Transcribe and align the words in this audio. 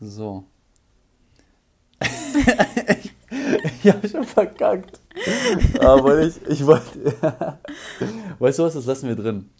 So. 0.00 0.44
ich 2.00 3.14
ich 3.82 3.92
habe 3.92 4.08
schon 4.08 4.24
verkackt. 4.24 5.00
Aber 5.80 6.20
ich, 6.20 6.40
ich 6.48 6.64
wollte. 6.66 7.14
weißt 8.38 8.58
du 8.58 8.62
was, 8.64 8.74
das 8.74 8.86
lassen 8.86 9.08
wir 9.08 9.16
drin. 9.16 9.50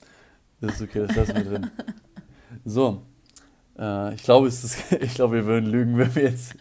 Das 0.60 0.74
ist 0.74 0.82
okay, 0.82 1.06
das 1.06 1.16
lassen 1.16 1.34
wir 1.36 1.44
drin. 1.44 1.70
So. 2.64 3.02
Äh, 3.78 4.14
ich 4.14 4.22
glaube, 4.22 4.48
ich 5.00 5.14
glaube, 5.14 5.36
wir 5.36 5.46
würden 5.46 5.70
lügen, 5.70 5.98
wenn 5.98 6.14
wir 6.14 6.24
jetzt 6.24 6.54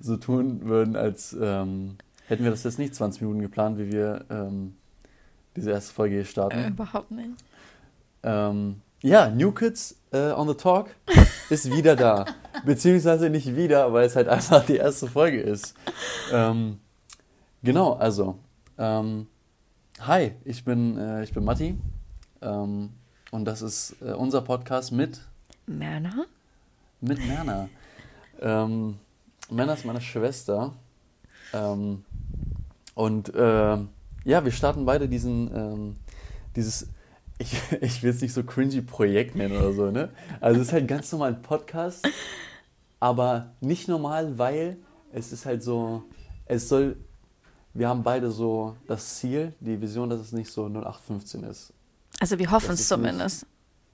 so 0.00 0.16
tun 0.16 0.66
würden, 0.66 0.96
als 0.96 1.36
ähm, 1.40 1.96
hätten 2.26 2.44
wir 2.44 2.50
das 2.50 2.64
jetzt 2.64 2.78
nicht 2.78 2.94
20 2.94 3.22
Minuten 3.22 3.40
geplant, 3.40 3.78
wie 3.78 3.90
wir 3.90 4.24
ähm, 4.30 4.76
diese 5.56 5.70
erste 5.70 5.92
Folge 5.92 6.16
hier 6.16 6.24
starten. 6.24 6.58
Äh, 6.58 6.68
überhaupt 6.68 7.10
nicht. 7.10 7.30
Ähm, 8.22 8.82
ja, 9.02 9.30
New 9.30 9.52
Kids 9.52 9.96
äh, 10.12 10.32
on 10.32 10.46
the 10.48 10.54
Talk 10.54 10.94
ist 11.50 11.70
wieder 11.70 11.96
da. 11.96 12.24
Beziehungsweise 12.64 13.28
nicht 13.28 13.56
wieder, 13.56 13.92
weil 13.92 14.06
es 14.06 14.16
halt 14.16 14.28
einfach 14.28 14.64
die 14.64 14.76
erste 14.76 15.08
Folge 15.08 15.40
ist. 15.40 15.74
Ähm, 16.32 16.78
genau, 17.62 17.94
also. 17.94 18.38
Ähm, 18.78 19.26
hi, 20.00 20.32
ich 20.44 20.64
bin, 20.64 20.96
äh, 20.96 21.22
ich 21.24 21.32
bin 21.32 21.44
Matti. 21.44 21.76
Ähm, 22.40 22.90
und 23.30 23.44
das 23.44 23.62
ist 23.62 23.96
äh, 24.00 24.12
unser 24.12 24.42
Podcast 24.42 24.92
mit. 24.92 25.20
Merna? 25.66 26.24
Mit 27.00 27.18
Merna. 27.26 27.68
Ähm, 28.40 28.98
Merna 29.50 29.74
ist 29.74 29.84
meine 29.84 30.00
Schwester. 30.00 30.72
Ähm, 31.52 32.04
und 32.94 33.34
äh, 33.34 33.78
ja, 34.24 34.44
wir 34.44 34.52
starten 34.52 34.84
beide 34.84 35.08
diesen, 35.08 35.54
ähm, 35.54 35.96
dieses 36.56 36.88
ich, 37.40 37.60
ich 37.80 38.02
will 38.02 38.10
es 38.10 38.20
nicht 38.20 38.32
so 38.32 38.44
cringy 38.44 38.82
Projekt 38.82 39.34
nennen 39.34 39.56
oder 39.56 39.72
so, 39.72 39.90
ne? 39.90 40.10
Also 40.40 40.60
es 40.60 40.68
ist 40.68 40.72
halt 40.72 40.86
ganz 40.86 41.10
normal 41.10 41.34
ein 41.34 41.42
Podcast, 41.42 42.06
aber 43.00 43.54
nicht 43.60 43.88
normal, 43.88 44.38
weil 44.38 44.76
es 45.12 45.32
ist 45.32 45.46
halt 45.46 45.62
so, 45.62 46.04
es 46.46 46.68
soll, 46.68 46.96
wir 47.74 47.88
haben 47.88 48.02
beide 48.02 48.30
so 48.30 48.76
das 48.86 49.16
Ziel, 49.16 49.54
die 49.60 49.80
Vision, 49.80 50.10
dass 50.10 50.20
es 50.20 50.32
nicht 50.32 50.50
so 50.50 50.66
0815 50.66 51.44
ist. 51.44 51.72
Also 52.20 52.38
wir 52.38 52.50
hoffen 52.50 52.74
es 52.74 52.86
zumindest. 52.86 53.42
Nicht, 53.42 53.46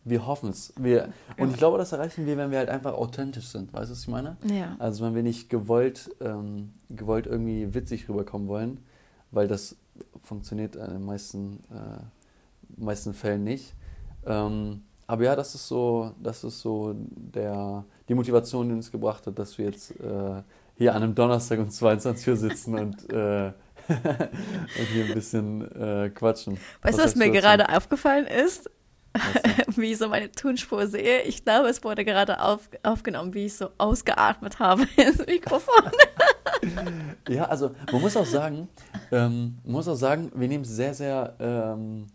wir 0.04 0.26
hoffen 0.26 0.50
es. 0.50 0.72
Wir, 0.76 1.12
und 1.38 1.50
ich 1.50 1.56
glaube, 1.56 1.78
das 1.78 1.92
erreichen 1.92 2.26
wir, 2.26 2.36
wenn 2.36 2.50
wir 2.50 2.58
halt 2.58 2.68
einfach 2.68 2.94
authentisch 2.94 3.48
sind. 3.48 3.72
Weißt 3.72 3.90
du, 3.90 3.92
was 3.92 4.00
ich 4.00 4.08
meine? 4.08 4.36
Ja. 4.44 4.76
Also 4.78 5.04
wenn 5.04 5.14
wir 5.14 5.22
nicht 5.22 5.48
gewollt, 5.48 6.10
ähm, 6.20 6.72
gewollt 6.90 7.26
irgendwie 7.26 7.74
witzig 7.74 8.08
rüberkommen 8.08 8.48
wollen, 8.48 8.80
weil 9.30 9.48
das 9.48 9.76
funktioniert 10.22 10.76
in 10.76 10.90
den 10.90 11.04
meisten 11.04 11.60
äh, 11.70 12.00
meisten 12.76 13.14
Fällen 13.14 13.44
nicht. 13.44 13.74
Ähm, 14.26 14.82
aber 15.06 15.24
ja, 15.24 15.36
das 15.36 15.54
ist 15.54 15.68
so, 15.68 16.12
das 16.22 16.42
ist 16.44 16.60
so 16.60 16.94
der, 16.96 17.84
die 18.08 18.14
Motivation, 18.14 18.68
die 18.68 18.74
uns 18.74 18.90
gebracht 18.90 19.26
hat, 19.26 19.38
dass 19.38 19.56
wir 19.56 19.66
jetzt 19.66 19.92
äh, 20.00 20.42
hier 20.76 20.94
an 20.94 21.02
einem 21.02 21.14
Donnerstag 21.14 21.58
um 21.58 21.70
22 21.70 22.28
Uhr 22.28 22.36
sitzen 22.36 22.74
und, 22.78 23.12
äh, 23.12 23.46
und 23.88 24.86
hier 24.92 25.04
ein 25.04 25.14
bisschen 25.14 25.70
äh, 25.80 26.10
quatschen. 26.10 26.58
Weißt 26.82 26.98
du, 26.98 27.02
was, 27.02 27.10
was 27.12 27.16
mir 27.16 27.30
gerade 27.30 27.68
aufgefallen 27.68 28.26
ist? 28.26 28.70
wie 29.76 29.92
ich 29.92 29.98
so 29.98 30.08
meine 30.08 30.30
Tonspur 30.30 30.86
sehe. 30.86 31.22
Ich 31.22 31.44
glaube, 31.44 31.68
es 31.68 31.82
wurde 31.84 32.04
gerade 32.04 32.40
auf, 32.40 32.68
aufgenommen, 32.82 33.34
wie 33.34 33.46
ich 33.46 33.56
so 33.56 33.70
ausgeatmet 33.78 34.58
habe 34.58 34.86
ins 34.96 35.24
Mikrofon. 35.26 35.90
ja, 37.28 37.44
also 37.44 37.70
man 37.92 38.00
muss 38.00 38.16
auch 38.16 38.26
sagen, 38.26 38.68
ähm, 39.12 39.56
man 39.64 39.72
muss 39.72 39.88
auch 39.88 39.94
sagen, 39.94 40.30
wir 40.34 40.48
nehmen 40.48 40.64
es 40.64 40.70
sehr, 40.70 40.94
sehr 40.94 41.34
ähm, 41.38 42.06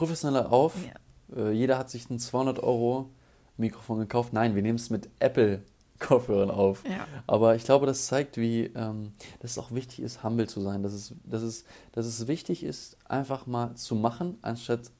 professioneller 0.00 0.50
auf. 0.50 0.74
Ja. 0.86 0.94
Äh, 1.36 1.52
jeder 1.52 1.76
hat 1.76 1.90
sich 1.90 2.08
ein 2.08 2.18
200 2.18 2.62
Euro 2.62 3.10
Mikrofon 3.58 3.98
gekauft. 3.98 4.32
Nein, 4.32 4.54
wir 4.54 4.62
nehmen 4.62 4.76
es 4.76 4.88
mit 4.88 5.10
Apple 5.18 5.62
Kopfhörern 5.98 6.50
auf. 6.50 6.82
Ja. 6.88 7.06
Aber 7.26 7.54
ich 7.54 7.64
glaube, 7.64 7.84
das 7.84 8.06
zeigt, 8.06 8.38
wie, 8.38 8.70
ähm, 8.74 9.12
dass 9.40 9.50
es 9.50 9.58
auch 9.58 9.72
wichtig 9.72 10.00
ist, 10.00 10.24
humble 10.24 10.48
zu 10.48 10.62
sein. 10.62 10.82
Dass 10.82 10.94
es, 10.94 11.14
dass, 11.24 11.42
es, 11.42 11.66
dass 11.92 12.06
es 12.06 12.26
wichtig 12.26 12.64
ist, 12.64 12.96
einfach 13.04 13.46
mal 13.46 13.74
zu 13.74 13.94
machen, 13.94 14.38
anstatt 14.40 14.90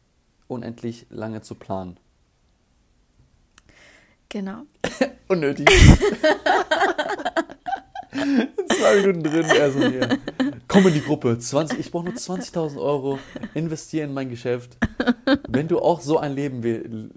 unendlich 0.48 1.06
lange 1.08 1.40
zu 1.40 1.54
planen. 1.54 1.98
Genau. 4.28 4.64
Unnötig. 5.28 5.66
Zwei 8.68 8.96
Minuten 8.96 9.22
drin, 9.22 9.46
er 9.46 9.72
so 9.72 9.78
hier. 9.80 10.18
Komm 10.70 10.86
in 10.86 10.94
die 10.94 11.02
Gruppe. 11.02 11.36
20, 11.36 11.80
ich 11.80 11.90
brauche 11.90 12.04
nur 12.04 12.14
20.000 12.14 12.80
Euro. 12.80 13.18
Investiere 13.54 14.06
in 14.06 14.14
mein 14.14 14.30
Geschäft. 14.30 14.76
Wenn 15.48 15.66
du 15.66 15.80
auch 15.80 16.00
so 16.00 16.18
ein 16.18 16.32
Leben 16.32 16.62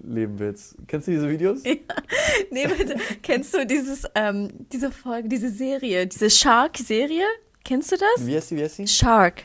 leben 0.02 0.38
willst. 0.40 0.74
Kennst 0.88 1.06
du 1.06 1.12
diese 1.12 1.30
Videos? 1.30 1.62
Ja. 1.64 1.74
Nee, 2.50 2.66
bitte. 2.66 2.96
Kennst 3.22 3.54
du 3.54 3.64
dieses, 3.64 4.04
ähm, 4.16 4.48
diese 4.72 4.90
Folge, 4.90 5.28
diese 5.28 5.50
Serie, 5.50 6.04
diese 6.06 6.28
Shark-Serie? 6.30 7.24
Kennst 7.64 7.92
du 7.92 7.96
das? 7.96 8.26
Wie 8.26 8.34
heißt 8.34 8.50
die? 8.50 8.56
Wie 8.56 8.62
heißt 8.64 8.78
die? 8.78 8.88
Shark. 8.88 9.44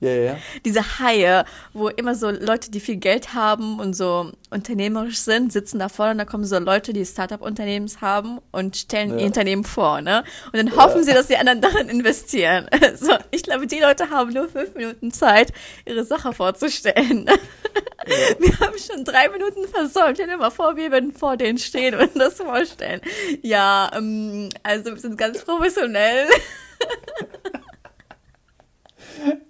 Ja, 0.00 0.10
ja, 0.10 0.22
ja. 0.22 0.38
Diese 0.64 0.98
Haie, 0.98 1.46
wo 1.72 1.88
immer 1.88 2.14
so 2.14 2.28
Leute, 2.30 2.70
die 2.70 2.80
viel 2.80 2.96
Geld 2.96 3.32
haben 3.32 3.80
und 3.80 3.94
so 3.94 4.30
unternehmerisch 4.50 5.18
sind, 5.18 5.52
sitzen 5.52 5.78
da 5.78 5.88
vorne 5.88 6.12
und 6.12 6.18
da 6.18 6.26
kommen 6.26 6.44
so 6.44 6.58
Leute, 6.58 6.92
die 6.92 7.06
Startup-Unternehmens 7.06 8.02
haben 8.02 8.38
und 8.52 8.76
stellen 8.76 9.12
ja. 9.12 9.18
ihr 9.20 9.26
Unternehmen 9.26 9.64
vor, 9.64 10.02
ne? 10.02 10.22
Und 10.52 10.56
dann 10.56 10.76
hoffen 10.76 11.02
sie, 11.02 11.14
dass 11.14 11.28
die 11.28 11.36
anderen 11.36 11.60
darin 11.62 11.88
investieren. 11.88 12.68
So, 12.96 13.12
ich 13.30 13.42
glaube, 13.42 13.66
die 13.66 13.78
Leute 13.78 14.10
haben 14.10 14.32
nur 14.32 14.48
fünf 14.48 14.74
Minuten 14.74 15.10
Zeit, 15.10 15.52
ihre 15.84 16.04
Sache 16.04 16.32
vorzustellen. 16.32 17.26
Wir 18.38 18.60
haben 18.60 18.78
schon 18.78 19.04
drei 19.04 19.28
Minuten 19.28 19.66
versäumt. 19.68 20.16
Stell 20.16 20.28
dir 20.28 20.36
mal 20.36 20.50
vor, 20.50 20.76
wir 20.76 20.92
würden 20.92 21.12
vor 21.12 21.36
denen 21.36 21.58
stehen 21.58 21.94
und 21.96 22.16
das 22.16 22.34
vorstellen. 22.34 23.00
Ja, 23.42 23.90
ähm, 23.94 24.48
also 24.62 24.92
wir 24.92 24.98
sind 24.98 25.18
ganz 25.18 25.42
professionell. 25.42 26.28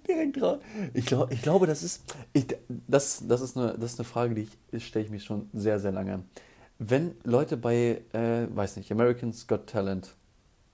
Direkt 0.07 0.41
raus. 0.41 0.59
Ich, 0.93 1.05
glaub, 1.05 1.31
ich 1.31 1.41
glaube, 1.41 1.67
das 1.67 1.83
ist, 1.83 2.15
ich, 2.33 2.45
das, 2.87 3.23
das, 3.27 3.41
ist 3.41 3.57
eine, 3.57 3.77
das 3.77 3.93
ist 3.93 3.99
eine 3.99 4.07
Frage, 4.07 4.35
die 4.35 4.47
ich, 4.71 4.87
stelle 4.87 5.05
ich 5.05 5.11
mich 5.11 5.23
schon 5.23 5.49
sehr, 5.53 5.79
sehr 5.79 5.91
lange. 5.91 6.23
Wenn 6.79 7.15
Leute 7.23 7.57
bei, 7.57 8.01
äh, 8.13 8.47
weiß 8.49 8.77
nicht, 8.77 8.91
Americans 8.91 9.47
Got 9.47 9.67
Talent, 9.67 10.15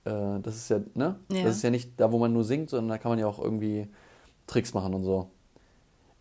äh, 0.04 0.40
das 0.42 0.56
ist 0.56 0.68
ja, 0.68 0.80
ne? 0.94 1.18
Ja. 1.30 1.44
Das 1.44 1.56
ist 1.56 1.62
ja 1.62 1.70
nicht 1.70 1.92
da, 1.98 2.12
wo 2.12 2.18
man 2.18 2.32
nur 2.32 2.44
singt, 2.44 2.70
sondern 2.70 2.90
da 2.90 2.98
kann 2.98 3.10
man 3.10 3.18
ja 3.18 3.26
auch 3.26 3.38
irgendwie 3.38 3.88
Tricks 4.46 4.74
machen 4.74 4.94
und 4.94 5.04
so. 5.04 5.30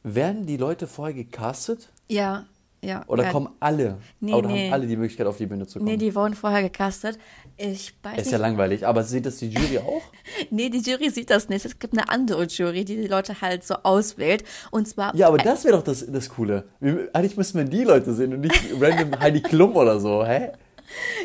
Werden 0.04 0.46
die 0.46 0.58
Leute 0.58 0.88
vorher 0.88 1.14
gecastet? 1.14 1.90
Ja. 2.08 2.46
Ja, 2.84 3.04
Oder 3.08 3.24
ja. 3.24 3.32
kommen 3.32 3.50
alle? 3.60 3.98
Nee, 4.20 4.34
oder 4.34 4.50
nee. 4.50 4.66
haben 4.66 4.74
alle 4.74 4.88
die 4.88 4.98
Möglichkeit, 4.98 5.26
auf 5.26 5.38
die 5.38 5.46
Bühne 5.46 5.66
zu 5.66 5.80
kommen? 5.80 5.90
Nee, 5.90 5.98
die 5.98 6.14
wurden 6.14 6.34
vorher 6.34 6.62
gecastet. 6.62 7.18
Ich 7.58 7.94
weiß 8.04 8.18
Ist 8.18 8.26
nicht. 8.26 8.32
ja 8.34 8.38
langweilig, 8.40 8.86
aber 8.86 9.04
sieht 9.04 9.26
das 9.26 9.38
die 9.38 9.50
Jury 9.50 9.78
auch? 9.86 10.02
nee, 10.50 10.70
die 10.70 10.80
Jury 10.80 11.10
sieht 11.10 11.30
das 11.30 11.50
nicht. 11.50 11.66
Es 11.66 11.80
gibt 11.80 11.94
eine 11.94 12.10
andere 12.10 12.44
Jury, 12.46 12.84
die 12.84 12.98
die 12.98 13.08
Leute 13.08 13.40
halt 13.42 13.64
so 13.64 13.76
auswählt. 13.84 14.44
Und 14.72 14.88
zwar. 14.88 15.16
Ja, 15.16 15.28
aber 15.28 15.38
das 15.38 15.64
wäre 15.64 15.78
doch 15.78 15.84
das, 15.84 16.06
das 16.06 16.30
Coole. 16.30 16.66
Eigentlich 17.14 17.38
müssten 17.38 17.58
wir 17.58 17.66
die 17.66 17.84
Leute 17.84 18.14
sehen 18.14 18.34
und 18.34 18.42
nicht 18.42 18.60
random 18.80 19.20
Heidi 19.20 19.42
Klum 19.42 19.76
oder 19.76 20.00
so, 20.00 20.26
hä? 20.26 20.52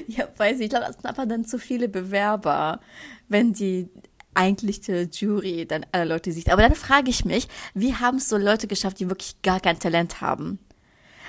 Ja, 0.07 0.29
weiß 0.37 0.59
ich. 0.59 0.65
Ich 0.65 0.71
glaube, 0.71 0.87
das 0.87 0.95
sind 0.97 1.07
einfach 1.07 1.27
dann 1.27 1.45
zu 1.45 1.59
viele 1.59 1.89
Bewerber, 1.89 2.81
wenn 3.29 3.53
die 3.53 3.89
eigentliche 4.35 5.09
Jury 5.13 5.67
dann 5.67 5.85
alle 5.93 6.05
Leute 6.05 6.31
sieht. 6.33 6.51
Aber 6.51 6.63
dann 6.63 6.75
frage 6.75 7.11
ich 7.11 7.25
mich, 7.25 7.49
wie 7.75 7.95
haben 7.95 8.19
es 8.19 8.29
so 8.29 8.37
Leute 8.37 8.69
geschafft, 8.69 9.01
die 9.01 9.09
wirklich 9.09 9.43
gar 9.43 9.61
kein 9.61 9.79
Talent 9.79 10.21
haben? 10.21 10.61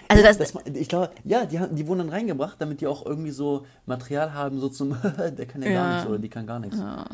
Also 0.10 0.24
das, 0.24 0.38
das, 0.40 0.54
ich 0.74 0.90
glaube, 0.90 1.12
ja, 1.24 1.46
die, 1.46 1.60
die 1.72 1.88
wurden 1.88 2.00
dann 2.00 2.10
reingebracht, 2.10 2.60
damit 2.60 2.82
die 2.82 2.88
auch 2.88 3.06
irgendwie 3.06 3.30
so 3.30 3.68
Material 3.86 4.34
haben, 4.34 4.60
so 4.60 4.68
zum, 4.68 4.98
der 5.18 5.46
kann 5.46 5.62
ja, 5.62 5.70
ja. 5.70 5.74
gar 5.74 5.94
nichts 5.94 6.10
oder 6.10 6.18
die 6.18 6.30
kann 6.30 6.48
gar 6.48 6.60
nichts. 6.60 6.80
Ja. 6.80 7.06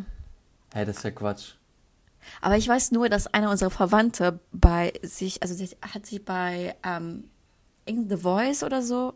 Hey, 0.73 0.85
das 0.85 0.97
ist 0.97 1.03
ja 1.03 1.11
Quatsch. 1.11 1.55
Aber 2.41 2.55
ich 2.55 2.67
weiß 2.67 2.91
nur, 2.91 3.09
dass 3.09 3.27
einer 3.27 3.51
unserer 3.51 3.69
Verwandte 3.69 4.39
bei 4.53 4.93
sich, 5.03 5.43
also 5.43 5.53
sie 5.53 5.69
hat 5.81 6.05
sich 6.05 6.23
bei 6.23 6.75
ähm, 6.83 7.25
The 7.85 8.17
Voice 8.17 8.63
oder 8.63 8.81
so 8.81 9.13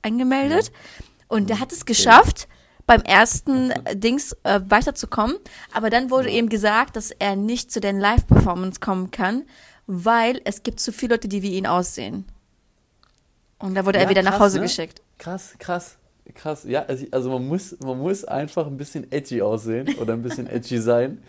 angemeldet 0.00 0.72
ja. 0.72 1.04
und 1.28 1.50
der 1.50 1.60
hat 1.60 1.70
es 1.70 1.84
geschafft, 1.84 2.48
beim 2.86 3.02
ersten 3.02 3.74
Dings 3.92 4.34
äh, 4.44 4.60
weiterzukommen. 4.66 5.36
Aber 5.74 5.90
dann 5.90 6.10
wurde 6.10 6.30
ihm 6.30 6.48
gesagt, 6.48 6.96
dass 6.96 7.10
er 7.10 7.36
nicht 7.36 7.70
zu 7.70 7.80
den 7.80 8.00
Live-Performance 8.00 8.80
kommen 8.80 9.10
kann, 9.10 9.44
weil 9.86 10.40
es 10.44 10.62
gibt 10.62 10.80
zu 10.80 10.92
viele 10.92 11.14
Leute, 11.14 11.28
die 11.28 11.42
wie 11.42 11.54
ihn 11.54 11.66
aussehen. 11.66 12.24
Und 13.58 13.74
da 13.74 13.84
wurde 13.84 13.98
ja, 13.98 14.04
er 14.04 14.10
wieder 14.10 14.22
krass, 14.22 14.32
nach 14.32 14.40
Hause 14.40 14.58
ne? 14.58 14.64
geschickt. 14.64 15.02
Krass, 15.18 15.54
krass, 15.58 15.98
krass. 16.34 16.64
Ja, 16.64 16.84
also, 16.84 17.06
also 17.10 17.30
man, 17.30 17.46
muss, 17.46 17.76
man 17.80 17.98
muss 17.98 18.24
einfach 18.24 18.66
ein 18.66 18.76
bisschen 18.76 19.10
edgy 19.10 19.42
aussehen 19.42 19.96
oder 19.98 20.12
ein 20.12 20.22
bisschen 20.22 20.46
edgy 20.46 20.78
sein. 20.78 21.22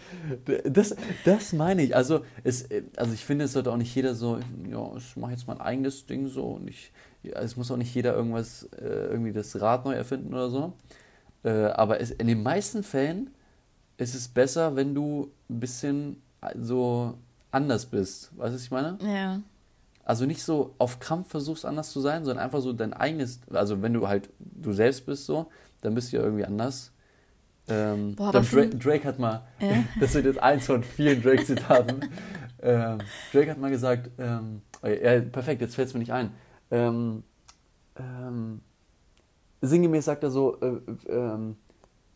Das, 0.64 0.96
das 1.26 1.54
meine 1.54 1.84
ich. 1.84 1.96
Also, 1.96 2.24
es, 2.44 2.68
also 2.96 3.14
ich 3.14 3.26
finde, 3.26 3.46
es 3.46 3.54
sollte 3.54 3.72
auch 3.72 3.78
nicht 3.78 3.94
jeder 3.96 4.14
so, 4.14 4.40
ja, 4.70 4.92
ich 4.98 5.16
mache 5.16 5.32
jetzt 5.32 5.48
mein 5.48 5.60
eigenes 5.60 6.06
Ding 6.06 6.28
so 6.28 6.52
und 6.52 6.70
ich, 6.70 6.92
ja, 7.24 7.40
es 7.40 7.58
muss 7.58 7.72
auch 7.72 7.78
nicht 7.78 7.94
jeder 7.94 8.16
irgendwas, 8.16 8.70
äh, 8.80 8.86
irgendwie 8.86 9.34
das 9.34 9.60
Rad 9.60 9.86
neu 9.86 9.94
erfinden 9.94 10.34
oder 10.34 10.50
so. 10.50 10.74
Äh, 11.44 11.50
aber 11.50 12.00
es, 12.00 12.12
in 12.12 12.28
den 12.28 12.44
meisten 12.44 12.84
Fällen 12.84 13.32
ist 13.98 14.16
es 14.16 14.28
besser, 14.28 14.76
wenn 14.76 14.94
du 14.94 15.32
ein 15.50 15.60
bisschen 15.60 16.22
so 16.60 17.16
anders 17.52 17.86
bist. 17.86 18.32
Weißt 18.38 18.52
du, 18.52 18.56
was 18.56 18.64
ich 18.64 18.72
meine? 18.72 18.98
Ja. 19.02 19.42
Also 20.10 20.26
nicht 20.26 20.42
so 20.42 20.74
auf 20.80 21.00
Krampf 21.00 21.30
versuchst 21.30 21.68
anders 21.68 21.92
zu 21.92 22.02
sein, 22.02 22.26
sondern 22.26 22.44
einfach 22.44 22.62
so 22.62 22.74
dein 22.74 22.94
eigenes, 22.94 23.42
also 23.52 23.84
wenn 23.84 23.94
du 23.94 24.08
halt 24.08 24.32
du 24.40 24.74
selbst 24.74 25.06
bist 25.06 25.28
so, 25.28 25.52
dann 25.82 25.94
bist 25.94 26.12
du 26.12 26.18
ja 26.18 26.24
irgendwie 26.24 26.46
anders. 26.46 26.92
Ähm, 27.68 28.16
Boah, 28.16 28.32
glaub, 28.32 28.50
Drake, 28.50 28.76
Drake, 28.76 29.08
hat 29.08 29.20
mal, 29.20 29.44
ja. 29.60 29.84
das 30.00 30.16
wird 30.16 30.26
jetzt 30.26 30.42
eins 30.42 30.66
von 30.66 30.84
vielen 30.84 31.22
Drake-Zitaten. 31.22 32.10
ähm, 32.64 32.98
Drake 33.32 33.52
hat 33.52 33.60
mal 33.60 33.70
gesagt, 33.70 34.10
ähm, 34.18 34.64
ja, 34.82 35.20
perfekt, 35.20 35.62
jetzt 35.62 35.76
fällt 35.76 35.90
es 35.90 35.94
mir 35.94 36.00
nicht 36.00 36.12
ein. 36.12 36.32
Ähm, 36.72 37.22
ähm, 37.96 38.62
sinngemäß 39.62 40.06
sagt 40.06 40.24
er 40.24 40.32
so, 40.32 40.60
äh, 40.60 40.80
ähm, 41.08 41.56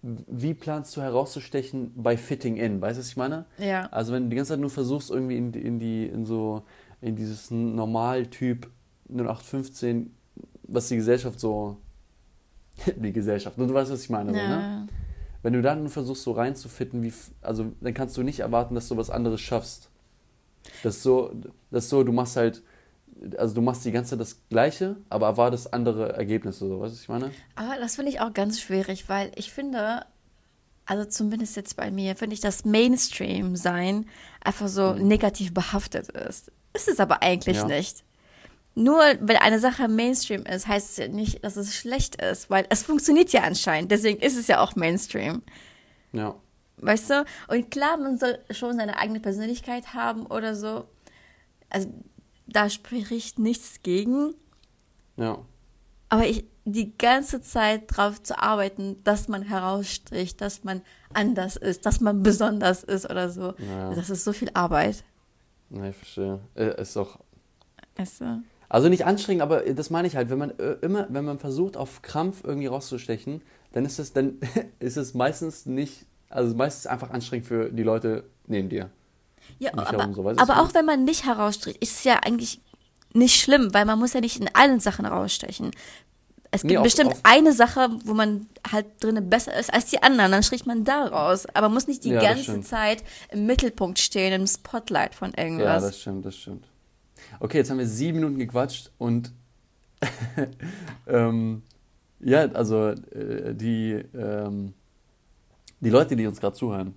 wie 0.01 0.55
planst 0.55 0.97
du 0.97 1.01
herauszustechen 1.01 1.93
bei 1.95 2.17
Fitting 2.17 2.57
In? 2.57 2.81
Weißt 2.81 2.97
du, 2.97 3.01
was 3.01 3.09
ich 3.09 3.17
meine? 3.17 3.45
Ja. 3.59 3.87
Also 3.91 4.13
wenn 4.13 4.23
du 4.23 4.29
die 4.29 4.35
ganze 4.35 4.53
Zeit 4.53 4.59
nur 4.59 4.71
versuchst, 4.71 5.11
irgendwie 5.11 5.37
in, 5.37 5.53
in 5.53 5.79
die, 5.79 6.07
in 6.07 6.25
so, 6.25 6.63
in 7.03 7.15
dieses 7.15 7.51
Normaltyp 7.51 8.69
0815, 9.09 10.15
was 10.63 10.87
die 10.87 10.95
Gesellschaft 10.95 11.39
so, 11.39 11.77
die 12.95 13.11
Gesellschaft, 13.11 13.57
du 13.57 13.71
weißt, 13.73 13.91
was 13.91 14.03
ich 14.03 14.09
meine, 14.09 14.35
ja. 14.35 14.41
so, 14.41 14.47
ne? 14.47 14.87
Wenn 15.41 15.53
du 15.53 15.61
dann 15.61 15.89
versuchst, 15.89 16.23
so 16.23 16.31
reinzufitten, 16.31 17.03
wie, 17.03 17.11
also 17.41 17.73
dann 17.81 17.93
kannst 17.93 18.15
du 18.15 18.23
nicht 18.23 18.39
erwarten, 18.39 18.75
dass 18.75 18.87
du 18.87 18.95
was 18.95 19.09
anderes 19.09 19.41
schaffst. 19.41 19.89
Das 20.81 20.95
ist 20.95 21.03
so, 21.03 21.33
das 21.69 21.83
ist 21.83 21.89
so, 21.89 22.03
du 22.03 22.13
machst 22.13 22.37
halt, 22.37 22.63
also 23.37 23.53
du 23.53 23.61
machst 23.61 23.83
die 23.83 23.91
ganze 23.91 24.11
Zeit 24.11 24.21
das 24.21 24.39
Gleiche, 24.47 24.95
aber 25.09 25.27
erwartest 25.27 25.73
andere 25.73 26.13
Ergebnisse, 26.13 26.69
so, 26.69 26.79
weißt 26.79 26.93
du, 26.93 26.95
was 26.95 27.01
ich 27.01 27.09
meine? 27.09 27.31
Aber 27.55 27.75
das 27.77 27.95
finde 27.95 28.11
ich 28.11 28.21
auch 28.21 28.33
ganz 28.33 28.61
schwierig, 28.61 29.09
weil 29.09 29.33
ich 29.35 29.51
finde, 29.51 30.05
also 30.85 31.05
zumindest 31.05 31.55
jetzt 31.55 31.75
bei 31.75 31.91
mir, 31.91 32.15
finde 32.15 32.33
ich, 32.33 32.41
dass 32.41 32.65
Mainstream-Sein 32.65 34.07
einfach 34.41 34.67
so 34.67 34.93
mhm. 34.93 35.07
negativ 35.07 35.53
behaftet 35.53 36.09
ist. 36.09 36.51
Ist 36.73 36.87
es 36.87 36.99
aber 36.99 37.21
eigentlich 37.21 37.57
ja. 37.57 37.65
nicht. 37.65 38.03
Nur 38.75 38.97
weil 39.21 39.37
eine 39.37 39.59
Sache 39.59 39.87
Mainstream 39.87 40.43
ist, 40.45 40.67
heißt 40.67 40.91
es 40.91 40.97
ja 40.97 41.07
nicht, 41.07 41.43
dass 41.43 41.57
es 41.57 41.75
schlecht 41.75 42.21
ist, 42.21 42.49
weil 42.49 42.65
es 42.69 42.83
funktioniert 42.83 43.31
ja 43.31 43.41
anscheinend. 43.43 43.91
Deswegen 43.91 44.19
ist 44.19 44.35
es 44.35 44.47
ja 44.47 44.61
auch 44.61 44.75
Mainstream. 44.75 45.43
Ja. 46.11 46.35
Weißt 46.77 47.11
du? 47.11 47.25
Und 47.47 47.69
klar, 47.69 47.97
man 47.97 48.17
soll 48.17 48.39
schon 48.49 48.77
seine 48.77 48.97
eigene 48.97 49.19
Persönlichkeit 49.19 49.93
haben 49.93 50.25
oder 50.25 50.55
so. 50.55 50.85
Also 51.69 51.93
da 52.47 52.69
spricht 52.69 53.37
nichts 53.37 53.83
gegen. 53.83 54.33
Ja. 55.17 55.45
Aber 56.13 56.27
ich, 56.27 56.45
die 56.63 56.95
ganze 56.95 57.41
Zeit 57.41 57.89
darauf 57.89 58.21
zu 58.21 58.37
arbeiten, 58.37 59.03
dass 59.03 59.29
man 59.29 59.41
herausstricht, 59.41 60.39
dass 60.41 60.63
man 60.63 60.83
anders 61.11 61.55
ist, 61.55 61.87
dass 61.87 62.01
man 62.01 62.21
besonders 62.21 62.83
ist 62.83 63.09
oder 63.09 63.31
so. 63.31 63.55
Ja. 63.57 63.95
Das 63.95 64.11
ist 64.11 64.23
so 64.23 64.31
viel 64.31 64.51
Arbeit. 64.53 65.03
Ja, 65.71 65.89
ich 65.89 65.95
verstehe. 65.95 66.39
Äh, 66.53 66.79
ist 66.79 66.95
doch. 66.95 67.17
Du? 67.97 68.43
Also 68.69 68.89
nicht 68.89 69.07
anstrengend, 69.07 69.41
aber 69.41 69.61
das 69.61 69.89
meine 69.89 70.07
ich 70.07 70.15
halt, 70.15 70.29
wenn 70.29 70.37
man 70.37 70.51
äh, 70.59 70.73
immer, 70.81 71.07
wenn 71.09 71.25
man 71.25 71.39
versucht, 71.39 71.77
auf 71.77 72.03
Krampf 72.03 72.43
irgendwie 72.43 72.67
rauszustechen, 72.67 73.41
dann 73.71 73.83
ist 73.83 73.97
es, 73.97 74.13
dann 74.13 74.37
ist 74.79 74.97
es 74.97 75.15
meistens 75.15 75.65
nicht, 75.65 76.05
also 76.29 76.55
meistens 76.55 76.85
einfach 76.85 77.09
anstrengend 77.09 77.47
für 77.47 77.71
die 77.71 77.83
Leute 77.83 78.25
neben 78.45 78.69
dir. 78.69 78.91
Ja, 79.57 79.71
aber, 79.73 80.13
so, 80.13 80.29
aber 80.29 80.61
auch 80.61 80.75
wenn 80.75 80.85
man 80.85 81.05
nicht 81.05 81.25
herausstricht, 81.25 81.81
ist 81.81 81.97
es 81.97 82.03
ja 82.03 82.19
eigentlich 82.23 82.61
nicht 83.13 83.39
schlimm, 83.39 83.73
weil 83.73 83.85
man 83.85 83.99
muss 83.99 84.13
ja 84.13 84.21
nicht 84.21 84.39
in 84.39 84.49
allen 84.53 84.79
Sachen 84.79 85.05
rausstechen. 85.05 85.71
Es 86.51 86.61
gibt 86.61 86.71
nee, 86.71 86.77
auf, 86.77 86.83
bestimmt 86.83 87.11
auf, 87.11 87.19
eine 87.23 87.51
Sache, 87.51 87.89
wo 88.05 88.13
man 88.13 88.45
halt 88.71 88.85
drinnen 88.99 89.27
besser 89.29 89.57
ist 89.57 89.73
als 89.73 89.85
die 89.85 90.03
anderen, 90.03 90.31
dann 90.31 90.43
stricht 90.43 90.67
man 90.67 90.83
da 90.83 91.07
raus. 91.07 91.47
Aber 91.47 91.67
man 91.67 91.75
muss 91.75 91.87
nicht 91.87 92.03
die 92.03 92.09
ja, 92.09 92.21
ganze 92.21 92.61
Zeit 92.61 93.03
im 93.31 93.47
Mittelpunkt 93.47 93.97
stehen, 93.97 94.33
im 94.33 94.45
Spotlight 94.45 95.15
von 95.15 95.33
irgendwas. 95.33 95.81
Ja, 95.81 95.87
das 95.89 95.99
stimmt, 95.99 96.25
das 96.25 96.37
stimmt. 96.37 96.67
Okay, 97.39 97.57
jetzt 97.57 97.71
haben 97.71 97.79
wir 97.79 97.87
sieben 97.87 98.19
Minuten 98.19 98.37
gequatscht 98.37 98.91
und 98.99 99.31
ähm, 101.07 101.63
ja, 102.19 102.41
also 102.51 102.89
äh, 102.89 103.55
die, 103.55 103.93
ähm, 104.13 104.73
die 105.79 105.89
Leute, 105.89 106.15
die 106.15 106.27
uns 106.27 106.39
gerade 106.39 106.55
zuhören, 106.55 106.93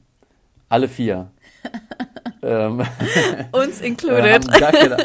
alle 0.69 0.89
vier, 0.89 1.31
ähm, 2.43 2.87
Uns 3.53 3.81
included. 3.83 4.47
Keine, 4.53 4.97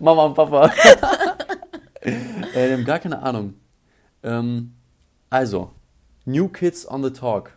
Mama 0.00 0.24
und 0.24 0.34
Papa. 0.34 0.66
äh, 2.00 2.68
die 2.68 2.72
haben 2.72 2.84
gar 2.84 2.98
keine 2.98 3.22
Ahnung. 3.22 3.54
Ähm, 4.22 4.74
also, 5.28 5.72
New 6.24 6.48
Kids 6.48 6.88
on 6.88 7.02
the 7.02 7.10
Talk 7.10 7.56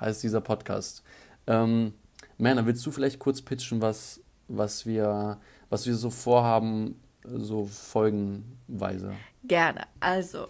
heißt 0.00 0.22
dieser 0.22 0.40
Podcast. 0.40 1.02
Ähm, 1.46 1.92
Männer, 2.38 2.64
willst 2.66 2.86
du 2.86 2.92
vielleicht 2.92 3.18
kurz 3.18 3.42
pitchen, 3.42 3.82
was, 3.82 4.20
was, 4.46 4.86
wir, 4.86 5.38
was 5.70 5.86
wir 5.86 5.96
so 5.96 6.10
vorhaben, 6.10 7.00
so 7.24 7.66
folgenweise? 7.66 9.14
Gerne. 9.42 9.82
Also, 9.98 10.48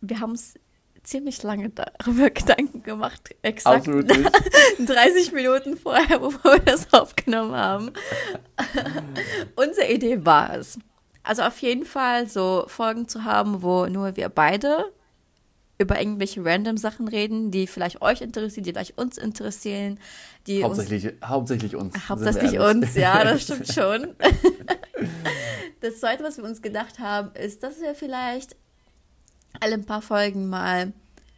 wir 0.00 0.18
haben 0.18 0.32
es 0.32 0.54
ziemlich 1.08 1.42
lange 1.42 1.70
darüber 1.70 2.30
Gedanken 2.30 2.82
gemacht. 2.82 3.34
Exakt 3.42 3.86
30 3.86 5.32
Minuten 5.32 5.76
vorher, 5.76 6.18
bevor 6.20 6.54
wir 6.54 6.60
das 6.60 6.92
aufgenommen 6.92 7.54
haben. 7.54 7.92
Unsere 9.56 9.90
Idee 9.90 10.24
war 10.24 10.54
es. 10.56 10.78
Also 11.22 11.42
auf 11.42 11.58
jeden 11.58 11.84
Fall 11.84 12.28
so 12.28 12.64
Folgen 12.68 13.08
zu 13.08 13.24
haben, 13.24 13.62
wo 13.62 13.86
nur 13.86 14.16
wir 14.16 14.28
beide 14.28 14.92
über 15.80 16.00
irgendwelche 16.00 16.44
random 16.44 16.76
Sachen 16.76 17.06
reden, 17.06 17.52
die 17.52 17.68
vielleicht 17.68 18.02
euch 18.02 18.20
interessieren, 18.20 18.64
die 18.64 18.72
vielleicht 18.72 18.98
uns 18.98 19.16
interessieren. 19.16 20.00
Die 20.46 20.64
hauptsächlich, 20.64 21.06
uns, 21.06 21.14
hauptsächlich 21.24 21.76
uns. 21.76 22.08
Hauptsächlich 22.08 22.58
uns, 22.58 22.94
ja, 22.96 23.22
das 23.22 23.42
stimmt 23.42 23.72
schon. 23.72 24.16
das 25.80 26.00
Zweite, 26.00 26.24
was 26.24 26.36
wir 26.38 26.44
uns 26.44 26.62
gedacht 26.62 26.98
haben, 26.98 27.30
ist, 27.34 27.62
dass 27.62 27.80
wir 27.80 27.94
vielleicht 27.94 28.56
alle 29.60 29.74
ein 29.74 29.84
paar 29.84 30.02
Folgen 30.02 30.48
mal 30.48 30.92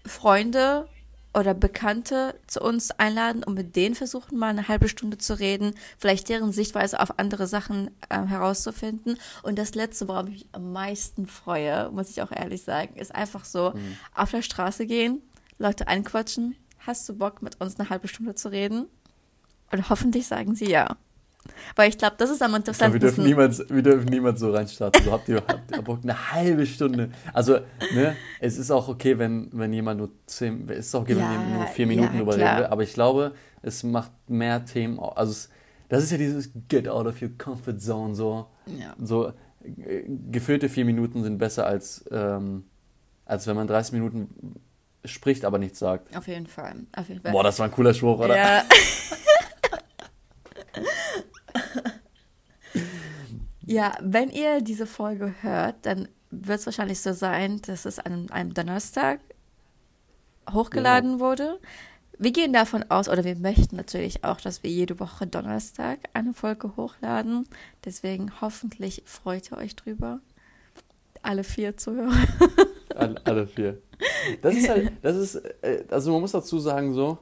Freunde 0.07 0.89
oder 1.33 1.55
Bekannte 1.55 2.35
zu 2.47 2.61
uns 2.61 2.91
einladen 2.91 3.45
und 3.45 3.55
mit 3.55 3.77
denen 3.77 3.95
versuchen, 3.95 4.37
mal 4.37 4.49
eine 4.49 4.67
halbe 4.69 4.89
Stunde 4.89 5.19
zu 5.19 5.39
reden, 5.39 5.75
vielleicht 5.97 6.29
deren 6.29 6.53
Sichtweise 6.53 6.99
auf 6.99 7.19
andere 7.19 7.47
Sachen 7.47 7.91
äh, 8.09 8.25
herauszufinden. 8.25 9.17
Und 9.43 9.59
das 9.59 9.75
Letzte, 9.75 10.09
worauf 10.09 10.27
ich 10.27 10.33
mich 10.33 10.47
am 10.53 10.73
meisten 10.73 11.27
freue, 11.27 11.91
muss 11.91 12.11
ich 12.11 12.23
auch 12.23 12.33
ehrlich 12.33 12.63
sagen, 12.63 12.97
ist 12.97 13.15
einfach 13.15 13.45
so 13.45 13.71
mhm. 13.71 13.97
auf 14.15 14.33
der 14.33 14.43
Straße 14.43 14.87
gehen, 14.87 15.23
Leute 15.59 15.87
anquatschen. 15.87 16.57
Hast 16.81 17.09
du 17.09 17.15
Bock, 17.15 17.43
mit 17.43 17.61
uns 17.61 17.79
eine 17.79 17.91
halbe 17.91 18.09
Stunde 18.09 18.35
zu 18.35 18.51
reden? 18.51 18.87
Und 19.71 19.89
hoffentlich 19.89 20.27
sagen 20.27 20.57
sie 20.57 20.69
ja. 20.69 20.97
Weil 21.77 21.89
ich 21.89 21.99
glaube, 21.99 22.17
das 22.19 22.31
ist 22.31 22.43
am 22.43 22.55
interessantesten. 22.55 22.93
wir, 22.93 23.01
dürfen 23.01 23.25
niemals, 23.25 23.65
wir 23.69 23.83
dürfen 23.83 24.09
niemals 24.09 24.41
so 24.41 24.51
reinstarten. 24.51 25.05
So 25.05 25.13
habt 25.13 25.29
ihr, 25.29 25.37
habt 25.37 25.75
ihr 25.75 25.83
Bock, 25.83 26.01
eine 26.03 26.33
halbe 26.33 26.67
Stunde. 26.67 27.11
Also, 27.33 27.59
ne, 27.95 28.17
es 28.41 28.59
ist 28.59 28.71
auch 28.71 28.89
okay, 28.89 29.19
wenn, 29.19 29.49
wenn 29.53 29.73
jemand 29.73 30.01
nur 30.01 30.11
zehn, 30.27 30.69
es 30.69 30.87
ist 30.87 30.95
auch 30.95 31.03
okay, 31.03 31.15
ja, 31.15 31.19
wenn 31.19 31.31
jemand 31.31 31.55
nur 31.55 31.67
vier 31.69 31.87
Minuten 31.87 32.19
ja, 32.19 32.27
will. 32.27 32.43
Aber 32.67 32.83
ich 32.83 32.93
glaube, 32.93 33.33
es 33.63 33.83
macht 33.83 34.13
mehr 34.29 34.65
Themen. 34.65 34.99
Also, 34.99 35.33
es, 35.33 35.49
das 35.89 36.05
ist 36.05 36.13
ja 36.13 36.19
dieses 36.19 36.51
Get 36.69 36.89
out 36.89 37.07
of 37.07 37.21
your 37.23 37.31
comfort 37.37 37.79
zone. 37.79 38.15
So, 38.15 38.47
ja. 38.67 38.95
so 38.99 39.29
äh, 39.29 40.05
gefüllte 40.31 40.69
vier 40.69 40.85
Minuten 40.85 41.23
sind 41.23 41.39
besser 41.39 41.67
als, 41.67 42.05
ähm, 42.11 42.65
als 43.25 43.47
wenn 43.47 43.57
man 43.57 43.67
30 43.67 43.95
Minuten 43.95 44.61
spricht, 45.05 45.45
aber 45.45 45.59
nichts 45.59 45.79
sagt. 45.79 46.17
Auf 46.17 46.29
jeden 46.29 46.47
Fall. 46.47 46.75
Auf 46.95 47.09
jeden 47.09 47.21
Fall. 47.23 47.33
Boah, 47.33 47.43
das 47.43 47.59
war 47.59 47.67
ein 47.67 47.73
cooler 47.73 47.95
Spruch, 47.95 48.21
oder? 48.21 48.37
Ja. 48.37 48.63
Ja, 53.71 53.97
wenn 54.01 54.31
ihr 54.31 54.63
diese 54.63 54.85
Folge 54.85 55.33
hört, 55.43 55.77
dann 55.83 56.09
wird 56.33 56.59
es 56.59 56.67
wahrscheinlich 56.67 57.01
so 57.01 57.13
sein, 57.13 57.63
dass 57.63 57.85
es 57.85 58.01
an 58.01 58.29
einem 58.31 58.53
Donnerstag 58.53 59.21
hochgeladen 60.51 61.13
genau. 61.13 61.25
wurde. 61.25 61.61
Wir 62.19 62.33
gehen 62.33 62.53
davon 62.53 62.85
aus, 62.91 63.09
oder 63.09 63.23
wir 63.23 63.37
möchten 63.37 63.77
natürlich 63.77 64.25
auch, 64.25 64.41
dass 64.41 64.65
wir 64.65 64.71
jede 64.71 64.99
Woche 64.99 65.29
Donnerstag 65.29 66.01
eine 66.15 66.35
Folge 66.35 66.77
hochladen. 66.77 67.47
Deswegen 67.85 68.33
hoffentlich 68.41 69.05
freut 69.07 69.53
ihr 69.53 69.59
euch 69.59 69.77
drüber, 69.77 70.19
alle 71.23 71.45
vier 71.45 71.77
zu 71.77 71.95
hören. 71.95 72.27
alle, 72.97 73.25
alle 73.25 73.47
vier. 73.47 73.79
Das 74.43 74.57
ist 74.57 74.69
halt, 74.69 74.93
das 75.01 75.17
ist, 75.17 75.37
äh, 75.63 75.85
also 75.91 76.11
man 76.11 76.23
muss 76.23 76.33
dazu 76.33 76.59
sagen 76.59 76.93
so, 76.93 77.19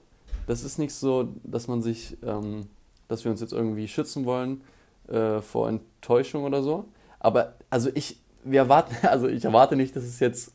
das 0.46 0.64
ist 0.64 0.78
nicht 0.78 0.94
so, 0.94 1.28
dass 1.44 1.68
man 1.68 1.82
sich, 1.82 2.16
ähm, 2.22 2.68
dass 3.06 3.24
wir 3.24 3.30
uns 3.30 3.42
jetzt 3.42 3.52
irgendwie 3.52 3.86
schützen 3.86 4.24
wollen 4.24 4.62
äh, 5.08 5.40
vor 5.40 5.68
Enttäuschung 5.68 6.44
oder 6.44 6.62
so. 6.62 6.86
Aber 7.20 7.54
also 7.70 7.90
ich, 7.94 8.20
wir 8.44 8.60
erwarten, 8.60 8.94
also 9.06 9.28
ich 9.28 9.44
erwarte 9.44 9.76
nicht, 9.76 9.94
dass 9.96 10.04
es 10.04 10.20
jetzt 10.20 10.52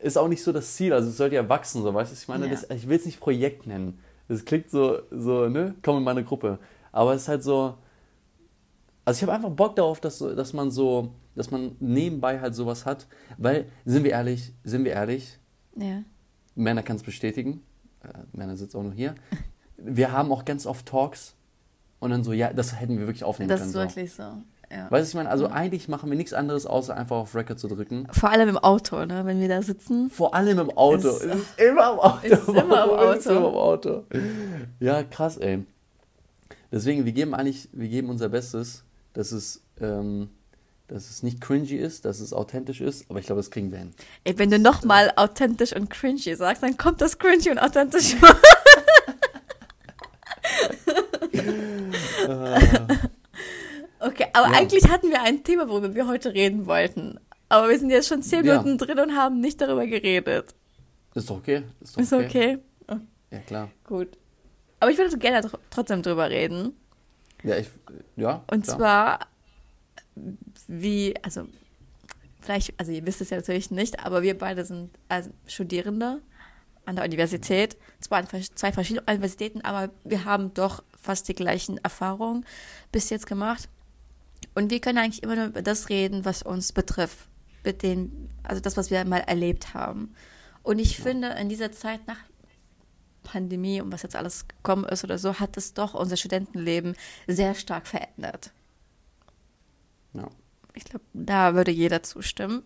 ist 0.00 0.16
auch 0.16 0.28
nicht 0.28 0.42
so 0.42 0.52
das 0.52 0.74
Ziel. 0.74 0.92
Also 0.92 1.08
es 1.10 1.16
sollte 1.16 1.36
ja 1.36 1.48
wachsen, 1.48 1.82
so 1.82 1.92
weißt 1.92 2.10
du. 2.10 2.16
Ich 2.16 2.28
meine, 2.28 2.46
ja. 2.46 2.52
das, 2.52 2.68
ich 2.70 2.88
will 2.88 2.96
es 2.96 3.06
nicht 3.06 3.20
Projekt 3.20 3.66
nennen. 3.66 3.98
Das 4.28 4.44
klingt 4.44 4.70
so, 4.70 5.00
so, 5.10 5.48
ne, 5.48 5.74
komm 5.82 5.98
in 5.98 6.02
meine 6.02 6.24
Gruppe. 6.24 6.58
Aber 6.92 7.14
es 7.14 7.22
ist 7.22 7.28
halt 7.28 7.42
so. 7.42 7.76
Also 9.04 9.18
ich 9.18 9.22
habe 9.22 9.32
einfach 9.32 9.50
Bock 9.50 9.76
darauf, 9.76 10.00
dass, 10.00 10.18
dass 10.18 10.52
man 10.52 10.70
so, 10.70 11.12
dass 11.36 11.50
man 11.50 11.76
nebenbei 11.78 12.40
halt 12.40 12.54
sowas 12.54 12.86
hat. 12.86 13.06
Weil, 13.38 13.66
sind 13.84 14.02
wir 14.02 14.10
ehrlich, 14.12 14.52
sind 14.64 14.84
wir 14.84 14.92
ehrlich, 14.92 15.38
ja. 15.76 16.02
Männer 16.56 16.82
kann 16.82 16.96
es 16.96 17.02
bestätigen. 17.02 17.62
Äh, 18.02 18.08
Männer 18.32 18.56
sitzen 18.56 18.78
auch 18.78 18.82
noch 18.82 18.94
hier. 18.94 19.14
Wir 19.76 20.10
haben 20.10 20.32
auch 20.32 20.44
ganz 20.44 20.66
oft 20.66 20.86
Talks, 20.86 21.35
und 21.98 22.10
dann 22.10 22.24
so, 22.24 22.32
ja, 22.32 22.52
das 22.52 22.78
hätten 22.78 22.98
wir 22.98 23.06
wirklich 23.06 23.24
aufnehmen 23.24 23.48
das 23.48 23.60
können. 23.60 23.72
Das 23.72 23.84
ist 23.90 23.96
wirklich 23.96 24.12
so. 24.12 24.22
Ja. 24.70 24.90
Weißt 24.90 25.06
du, 25.06 25.08
ich 25.10 25.14
meine, 25.14 25.30
also 25.30 25.46
eigentlich 25.48 25.88
machen 25.88 26.10
wir 26.10 26.16
nichts 26.16 26.32
anderes, 26.32 26.66
außer 26.66 26.96
einfach 26.96 27.16
auf 27.16 27.34
Record 27.34 27.58
zu 27.58 27.68
drücken. 27.68 28.08
Vor 28.10 28.30
allem 28.30 28.48
im 28.48 28.58
Auto, 28.58 29.04
ne, 29.04 29.24
wenn 29.24 29.40
wir 29.40 29.48
da 29.48 29.62
sitzen. 29.62 30.10
Vor 30.10 30.34
allem 30.34 30.58
im 30.58 30.70
Auto. 30.70 31.08
Ist, 31.08 31.22
ist 31.22 31.60
immer 31.60 31.92
im 31.92 32.00
Auto. 32.00 32.26
Ist 32.26 32.48
immer 32.48 32.62
im 32.62 32.70
Auto. 32.90 33.12
Ist 33.12 33.26
immer 33.26 33.38
im 33.38 33.54
Auto. 33.54 34.04
Ja, 34.80 35.02
krass, 35.04 35.36
ey. 35.36 35.64
Deswegen, 36.72 37.04
wir 37.04 37.12
geben 37.12 37.34
eigentlich, 37.34 37.68
wir 37.72 37.88
geben 37.88 38.10
unser 38.10 38.28
Bestes, 38.28 38.82
dass 39.12 39.30
es, 39.30 39.62
ähm, 39.80 40.30
dass 40.88 41.10
es 41.10 41.22
nicht 41.22 41.40
cringy 41.40 41.76
ist, 41.76 42.04
dass 42.04 42.18
es 42.18 42.32
authentisch 42.32 42.80
ist, 42.80 43.08
aber 43.08 43.20
ich 43.20 43.26
glaube, 43.26 43.38
das 43.38 43.52
kriegen 43.52 43.70
wir 43.70 43.78
hin. 43.78 43.92
Ey, 44.24 44.36
wenn 44.36 44.50
du 44.50 44.58
nochmal 44.58 45.12
authentisch 45.14 45.74
und 45.74 45.90
cringy 45.90 46.34
sagst, 46.34 46.64
dann 46.64 46.76
kommt 46.76 47.00
das 47.00 47.18
cringy 47.18 47.50
und 47.50 47.58
authentisch. 47.58 48.16
okay, 54.20 54.30
aber 54.32 54.52
ja. 54.52 54.58
eigentlich 54.58 54.88
hatten 54.88 55.10
wir 55.10 55.22
ein 55.22 55.44
Thema, 55.44 55.68
worüber 55.68 55.94
wir 55.94 56.06
heute 56.06 56.34
reden 56.34 56.66
wollten. 56.66 57.20
Aber 57.48 57.68
wir 57.68 57.78
sind 57.78 57.90
jetzt 57.90 58.08
schon 58.08 58.22
zehn 58.22 58.42
Minuten 58.42 58.70
ja. 58.70 58.76
drin 58.76 58.98
und 58.98 59.16
haben 59.16 59.40
nicht 59.40 59.60
darüber 59.60 59.86
geredet. 59.86 60.54
Ist 61.14 61.30
doch 61.30 61.38
okay. 61.38 61.62
Ist, 61.80 61.96
doch 61.96 62.02
ist 62.02 62.12
okay. 62.12 62.58
okay. 62.86 63.00
Ja, 63.30 63.38
klar. 63.40 63.70
Gut. 63.84 64.16
Aber 64.80 64.90
ich 64.90 64.98
würde 64.98 65.16
gerne 65.18 65.48
trotzdem 65.70 66.02
drüber 66.02 66.30
reden. 66.30 66.76
Ja, 67.42 67.56
ich, 67.56 67.68
ja. 68.16 68.44
Und 68.50 68.64
klar. 68.64 68.76
zwar, 68.76 69.18
wie, 70.66 71.14
also, 71.22 71.46
vielleicht, 72.40 72.78
also 72.78 72.92
ihr 72.92 73.06
wisst 73.06 73.20
es 73.20 73.30
ja 73.30 73.36
natürlich 73.36 73.70
nicht, 73.70 74.04
aber 74.04 74.22
wir 74.22 74.36
beide 74.36 74.64
sind 74.64 74.90
also 75.08 75.30
Studierende 75.46 76.20
an 76.84 76.96
der 76.96 77.04
Universität, 77.04 77.76
zwar 78.00 78.18
an 78.18 78.28
zwei 78.54 78.72
verschiedenen 78.72 79.06
Universitäten, 79.08 79.60
aber 79.62 79.90
wir 80.04 80.24
haben 80.24 80.54
doch 80.54 80.82
fast 81.00 81.28
die 81.28 81.34
gleichen 81.34 81.78
Erfahrungen 81.78 82.44
bis 82.92 83.10
jetzt 83.10 83.26
gemacht. 83.26 83.68
Und 84.56 84.70
wir 84.70 84.80
können 84.80 84.96
eigentlich 84.96 85.22
immer 85.22 85.36
nur 85.36 85.46
über 85.48 85.60
das 85.60 85.90
reden, 85.90 86.24
was 86.24 86.42
uns 86.42 86.72
betrifft, 86.72 87.28
mit 87.62 87.82
den, 87.82 88.30
also 88.42 88.58
das, 88.62 88.78
was 88.78 88.90
wir 88.90 89.04
mal 89.04 89.18
erlebt 89.18 89.74
haben. 89.74 90.14
Und 90.62 90.78
ich 90.78 90.96
ja. 90.96 91.04
finde, 91.04 91.28
in 91.38 91.50
dieser 91.50 91.72
Zeit 91.72 92.06
nach 92.06 92.16
Pandemie 93.22 93.82
und 93.82 93.92
was 93.92 94.02
jetzt 94.02 94.16
alles 94.16 94.48
gekommen 94.48 94.86
ist 94.86 95.04
oder 95.04 95.18
so, 95.18 95.38
hat 95.38 95.58
es 95.58 95.74
doch 95.74 95.92
unser 95.92 96.16
Studentenleben 96.16 96.96
sehr 97.26 97.54
stark 97.54 97.86
verändert. 97.86 98.50
Ja. 100.14 100.26
Ich 100.72 100.84
glaube, 100.84 101.04
da 101.12 101.54
würde 101.54 101.70
jeder 101.70 102.02
zustimmen. 102.02 102.62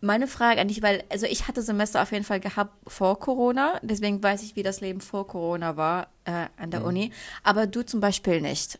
Meine 0.00 0.28
Frage 0.28 0.60
an 0.60 0.68
dich, 0.68 0.80
weil, 0.80 1.02
also 1.08 1.26
ich 1.26 1.48
hatte 1.48 1.60
Semester 1.60 2.02
auf 2.02 2.12
jeden 2.12 2.24
Fall 2.24 2.38
gehabt 2.38 2.72
vor 2.86 3.18
Corona, 3.18 3.80
deswegen 3.82 4.22
weiß 4.22 4.44
ich, 4.44 4.54
wie 4.54 4.62
das 4.62 4.80
Leben 4.80 5.00
vor 5.00 5.26
Corona 5.26 5.76
war 5.76 6.06
äh, 6.24 6.46
an 6.56 6.70
der 6.70 6.80
mhm. 6.80 6.86
Uni, 6.86 7.12
aber 7.42 7.66
du 7.66 7.84
zum 7.84 7.98
Beispiel 7.98 8.40
nicht. 8.40 8.78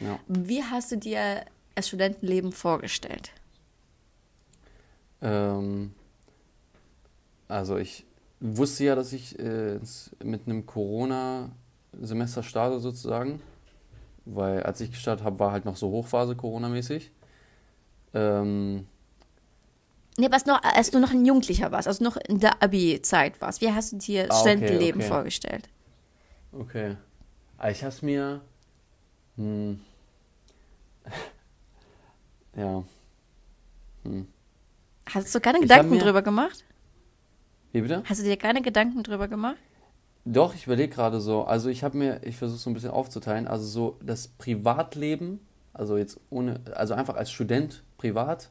Ja. 0.00 0.18
Wie 0.28 0.62
hast 0.62 0.92
du 0.92 0.96
dir 0.96 1.44
das 1.74 1.88
Studentenleben 1.88 2.52
vorgestellt? 2.52 3.32
Ähm, 5.20 5.94
also 7.48 7.76
ich 7.76 8.04
wusste 8.40 8.84
ja, 8.84 8.94
dass 8.94 9.12
ich 9.12 9.38
äh, 9.38 9.78
mit 10.22 10.46
einem 10.46 10.66
Corona-Semester 10.66 12.42
starte 12.42 12.80
sozusagen, 12.80 13.40
weil 14.24 14.62
als 14.62 14.80
ich 14.80 14.90
gestartet 14.90 15.24
habe, 15.24 15.38
war 15.38 15.52
halt 15.52 15.64
noch 15.64 15.76
so 15.76 15.90
Hochphase 15.90 16.36
Corona-mäßig. 16.36 17.10
Ähm, 18.14 18.86
Nee, 20.20 20.32
was 20.32 20.46
noch, 20.46 20.60
als 20.64 20.90
du 20.90 20.98
noch 20.98 21.12
ein 21.12 21.24
Jugendlicher 21.24 21.70
warst, 21.70 21.86
also 21.86 22.02
noch 22.02 22.16
in 22.16 22.40
der 22.40 22.60
Abi-Zeit 22.60 23.40
warst. 23.40 23.60
Wie 23.60 23.70
hast 23.70 23.92
du 23.92 23.98
dir 23.98 24.22
ah, 24.28 24.40
okay, 24.40 24.40
Studentenleben 24.40 25.00
okay. 25.00 25.08
vorgestellt? 25.08 25.68
Okay. 26.50 26.96
Ah, 27.56 27.70
ich 27.70 27.84
hab's 27.84 28.02
mir. 28.02 28.40
Hm, 29.36 29.80
ja. 32.56 32.84
Hm. 34.04 34.26
Hast 35.06 35.34
du 35.34 35.40
keine 35.40 35.60
Gedanken 35.60 35.90
mir, 35.90 35.98
drüber 35.98 36.22
gemacht? 36.22 36.64
Wie 37.72 37.80
bitte? 37.80 38.02
Hast 38.04 38.20
du 38.20 38.24
dir 38.24 38.36
keine 38.36 38.62
Gedanken 38.62 39.02
drüber 39.02 39.28
gemacht? 39.28 39.56
Doch, 40.24 40.54
ich 40.54 40.66
überlege 40.66 40.94
gerade 40.94 41.20
so. 41.20 41.44
Also 41.44 41.70
ich 41.70 41.82
habe 41.82 41.96
mir, 41.96 42.20
ich 42.24 42.36
versuche 42.36 42.58
so 42.58 42.70
ein 42.70 42.74
bisschen 42.74 42.90
aufzuteilen. 42.90 43.46
Also 43.46 43.64
so 43.64 43.98
das 44.02 44.28
Privatleben, 44.28 45.40
also 45.72 45.96
jetzt 45.96 46.20
ohne, 46.30 46.60
also 46.74 46.94
einfach 46.94 47.16
als 47.16 47.30
Student 47.30 47.82
privat 47.96 48.50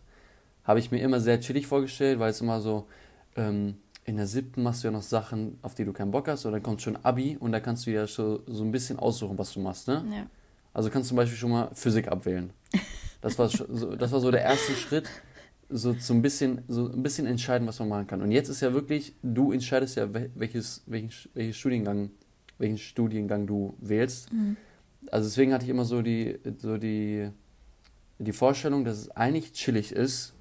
habe 0.63 0.79
ich 0.79 0.91
mir 0.91 0.99
immer 0.99 1.19
sehr 1.19 1.39
chillig 1.39 1.67
vorgestellt, 1.67 2.19
weil 2.19 2.31
es 2.31 2.41
immer 2.41 2.59
so, 2.61 2.87
ähm, 3.35 3.77
in 4.03 4.17
der 4.17 4.27
siebten 4.27 4.63
machst 4.63 4.83
du 4.83 4.87
ja 4.87 4.91
noch 4.91 5.01
Sachen, 5.01 5.59
auf 5.61 5.75
die 5.75 5.85
du 5.85 5.93
keinen 5.93 6.11
Bock 6.11 6.27
hast, 6.27 6.45
und 6.45 6.51
dann 6.51 6.63
kommt 6.63 6.81
schon 6.81 6.97
Abi 7.03 7.37
und 7.39 7.51
da 7.51 7.59
kannst 7.59 7.85
du 7.85 7.91
ja 7.91 8.07
so, 8.07 8.41
so 8.47 8.63
ein 8.63 8.71
bisschen 8.71 8.99
aussuchen, 8.99 9.37
was 9.37 9.53
du 9.53 9.59
machst, 9.59 9.87
ne? 9.87 10.03
Ja. 10.11 10.25
Also 10.77 10.91
kannst 10.91 11.07
du 11.07 11.09
zum 11.09 11.17
Beispiel 11.17 11.39
schon 11.39 11.49
mal 11.49 11.71
Physik 11.73 12.07
abwählen. 12.07 12.51
Das 13.19 13.39
war, 13.39 13.49
so, 13.49 13.95
das 13.95 14.11
war 14.11 14.19
so 14.19 14.29
der 14.29 14.43
erste 14.43 14.73
Schritt, 14.73 15.09
so, 15.69 15.93
so, 15.93 16.13
ein 16.13 16.21
bisschen, 16.21 16.61
so 16.67 16.87
ein 16.87 17.01
bisschen 17.01 17.25
entscheiden, 17.25 17.67
was 17.67 17.79
man 17.79 17.89
machen 17.89 18.05
kann. 18.05 18.21
Und 18.21 18.31
jetzt 18.31 18.47
ist 18.47 18.61
ja 18.61 18.71
wirklich, 18.73 19.15
du 19.23 19.51
entscheidest 19.51 19.95
ja, 19.95 20.07
welches, 20.35 20.83
welchen, 20.85 21.09
welches 21.33 21.57
Studiengang, 21.57 22.11
welchen 22.59 22.77
Studiengang 22.77 23.47
du 23.47 23.73
wählst. 23.79 24.31
Mhm. 24.31 24.55
Also 25.09 25.27
deswegen 25.27 25.51
hatte 25.51 25.63
ich 25.63 25.71
immer 25.71 25.83
so 25.83 26.03
die, 26.03 26.37
so 26.59 26.77
die, 26.77 27.31
die 28.19 28.33
Vorstellung, 28.33 28.85
dass 28.85 28.99
es 28.99 29.09
eigentlich 29.09 29.53
chillig 29.53 29.91
ist, 29.91 30.35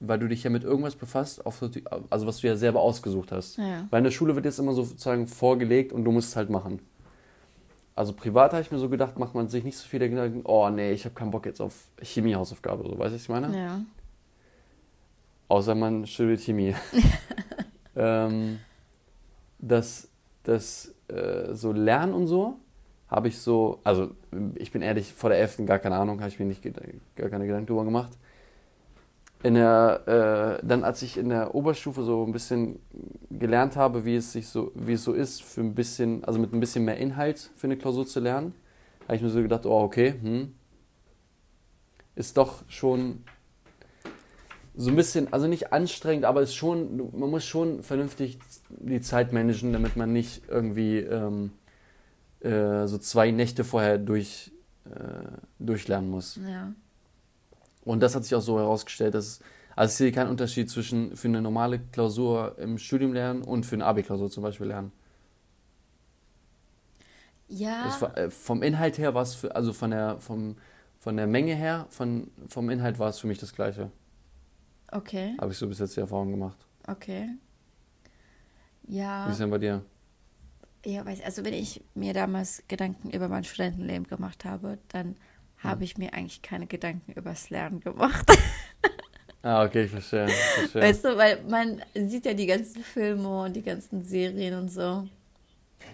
weil 0.00 0.18
du 0.18 0.26
dich 0.26 0.42
ja 0.42 0.50
mit 0.50 0.64
irgendwas 0.64 0.96
befasst, 0.96 1.46
also 1.46 2.26
was 2.26 2.38
du 2.38 2.48
ja 2.48 2.56
selber 2.56 2.80
ausgesucht 2.80 3.30
hast. 3.30 3.58
Ja. 3.58 3.86
Weil 3.90 3.98
in 3.98 4.04
der 4.04 4.10
Schule 4.10 4.34
wird 4.34 4.46
jetzt 4.46 4.58
immer 4.58 4.72
sozusagen 4.72 5.28
vorgelegt 5.28 5.92
und 5.92 6.04
du 6.04 6.10
musst 6.10 6.30
es 6.30 6.36
halt 6.36 6.50
machen. 6.50 6.80
Also 8.00 8.14
privat 8.14 8.52
habe 8.52 8.62
ich 8.62 8.70
mir 8.70 8.78
so 8.78 8.88
gedacht, 8.88 9.18
macht 9.18 9.34
man 9.34 9.50
sich 9.50 9.62
nicht 9.62 9.76
so 9.76 9.86
viele 9.86 10.08
Gedanken, 10.08 10.40
oh 10.44 10.70
nee, 10.70 10.92
ich 10.92 11.04
habe 11.04 11.14
keinen 11.14 11.30
Bock 11.30 11.44
jetzt 11.44 11.60
auf 11.60 11.74
Chemiehausaufgabe, 12.00 12.82
so 12.82 12.98
weißt 12.98 13.10
du, 13.10 13.14
was 13.14 13.22
ich 13.22 13.28
meine? 13.28 13.54
Ja. 13.54 13.82
Außer 15.48 15.74
man 15.74 16.06
studiert 16.06 16.40
Chemie. 16.40 16.74
ähm, 17.96 18.58
das, 19.58 20.08
das 20.44 20.94
äh, 21.08 21.54
so 21.54 21.72
Lernen 21.72 22.14
und 22.14 22.26
so 22.26 22.56
habe 23.06 23.28
ich 23.28 23.38
so, 23.38 23.80
also 23.84 24.12
ich 24.54 24.72
bin 24.72 24.80
ehrlich, 24.80 25.12
vor 25.12 25.28
der 25.28 25.38
11. 25.40 25.66
gar 25.66 25.78
keine 25.78 25.96
Ahnung, 25.96 26.20
habe 26.20 26.30
ich 26.30 26.38
mir 26.38 26.46
nicht 26.46 26.62
gar 27.16 27.28
keine 27.28 27.44
Gedanken 27.44 27.66
drüber 27.66 27.84
gemacht 27.84 28.16
in 29.42 29.54
der, 29.54 30.58
äh, 30.60 30.66
dann 30.66 30.84
als 30.84 31.02
ich 31.02 31.16
in 31.16 31.30
der 31.30 31.54
Oberstufe 31.54 32.02
so 32.02 32.24
ein 32.24 32.32
bisschen 32.32 32.78
gelernt 33.30 33.76
habe, 33.76 34.04
wie 34.04 34.16
es 34.16 34.32
sich 34.32 34.48
so, 34.48 34.70
wie 34.74 34.92
es 34.92 35.04
so 35.04 35.12
ist, 35.12 35.42
für 35.42 35.62
ein 35.62 35.74
bisschen, 35.74 36.24
also 36.24 36.38
mit 36.38 36.52
ein 36.52 36.60
bisschen 36.60 36.84
mehr 36.84 36.98
Inhalt 36.98 37.50
für 37.56 37.66
eine 37.66 37.76
Klausur 37.76 38.06
zu 38.06 38.20
lernen, 38.20 38.54
habe 39.04 39.16
ich 39.16 39.22
mir 39.22 39.30
so 39.30 39.40
gedacht, 39.40 39.64
oh, 39.64 39.80
okay, 39.80 40.14
hm, 40.20 40.52
ist 42.14 42.36
doch 42.36 42.62
schon 42.68 43.24
so 44.76 44.90
ein 44.90 44.96
bisschen, 44.96 45.32
also 45.32 45.46
nicht 45.46 45.72
anstrengend, 45.72 46.24
aber 46.24 46.42
ist 46.42 46.54
schon, 46.54 47.10
man 47.18 47.30
muss 47.30 47.44
schon 47.44 47.82
vernünftig 47.82 48.38
die 48.68 49.00
Zeit 49.00 49.32
managen, 49.32 49.72
damit 49.72 49.96
man 49.96 50.12
nicht 50.12 50.42
irgendwie 50.48 50.98
ähm, 50.98 51.52
äh, 52.40 52.86
so 52.86 52.98
zwei 52.98 53.30
Nächte 53.30 53.64
vorher 53.64 53.98
durch, 53.98 54.52
äh, 54.84 55.38
durchlernen 55.58 56.10
muss. 56.10 56.38
Ja. 56.46 56.72
Und 57.84 58.00
das 58.00 58.14
hat 58.14 58.24
sich 58.24 58.34
auch 58.34 58.42
so 58.42 58.58
herausgestellt, 58.58 59.14
dass 59.14 59.40
also 59.76 59.92
ich 59.92 59.96
sehe 59.96 60.12
keinen 60.12 60.28
Unterschied 60.28 60.68
zwischen 60.68 61.16
für 61.16 61.28
eine 61.28 61.40
normale 61.40 61.78
Klausur 61.78 62.58
im 62.58 62.76
Studium 62.76 63.12
lernen 63.12 63.42
und 63.42 63.64
für 63.64 63.76
eine 63.76 63.86
Abi-Klausur 63.86 64.30
zum 64.30 64.42
Beispiel 64.42 64.66
lernen. 64.66 64.92
Ja. 67.48 67.96
War, 68.00 68.16
äh, 68.16 68.30
vom 68.30 68.62
Inhalt 68.62 68.98
her 68.98 69.14
war 69.14 69.22
es, 69.22 69.34
für, 69.34 69.54
also 69.56 69.72
von 69.72 69.90
der, 69.90 70.18
vom, 70.20 70.56
von 70.98 71.16
der 71.16 71.26
Menge 71.26 71.54
her, 71.54 71.86
von, 71.90 72.30
vom 72.48 72.70
Inhalt 72.70 72.98
war 72.98 73.08
es 73.08 73.18
für 73.18 73.26
mich 73.26 73.38
das 73.38 73.54
Gleiche. 73.54 73.90
Okay. 74.92 75.36
Habe 75.40 75.52
ich 75.52 75.58
so 75.58 75.66
bis 75.66 75.78
jetzt 75.78 75.96
die 75.96 76.00
Erfahrung 76.00 76.30
gemacht. 76.30 76.58
Okay. 76.86 77.30
Ja. 78.86 79.26
Wie 79.26 79.32
ist 79.32 79.40
denn 79.40 79.50
bei 79.50 79.58
dir? 79.58 79.84
Ja, 80.84 81.04
weiß, 81.04 81.22
also 81.22 81.44
wenn 81.44 81.54
ich 81.54 81.82
mir 81.94 82.14
damals 82.14 82.62
Gedanken 82.68 83.10
über 83.10 83.28
mein 83.28 83.44
Studentenleben 83.44 84.06
gemacht 84.06 84.44
habe, 84.44 84.78
dann 84.88 85.16
habe 85.62 85.84
ich 85.84 85.98
mir 85.98 86.14
eigentlich 86.14 86.42
keine 86.42 86.66
Gedanken 86.66 87.12
übers 87.12 87.50
Lernen 87.50 87.80
gemacht. 87.80 88.30
ah, 89.42 89.64
okay, 89.64 89.84
ich 89.84 89.90
verstehe, 89.90 90.26
ich 90.26 90.34
verstehe. 90.34 90.82
Weißt 90.82 91.04
du, 91.04 91.16
weil 91.16 91.42
man 91.48 91.82
sieht 91.94 92.26
ja 92.26 92.34
die 92.34 92.46
ganzen 92.46 92.82
Filme 92.82 93.42
und 93.44 93.54
die 93.54 93.62
ganzen 93.62 94.02
Serien 94.02 94.54
und 94.54 94.70
so. 94.70 95.06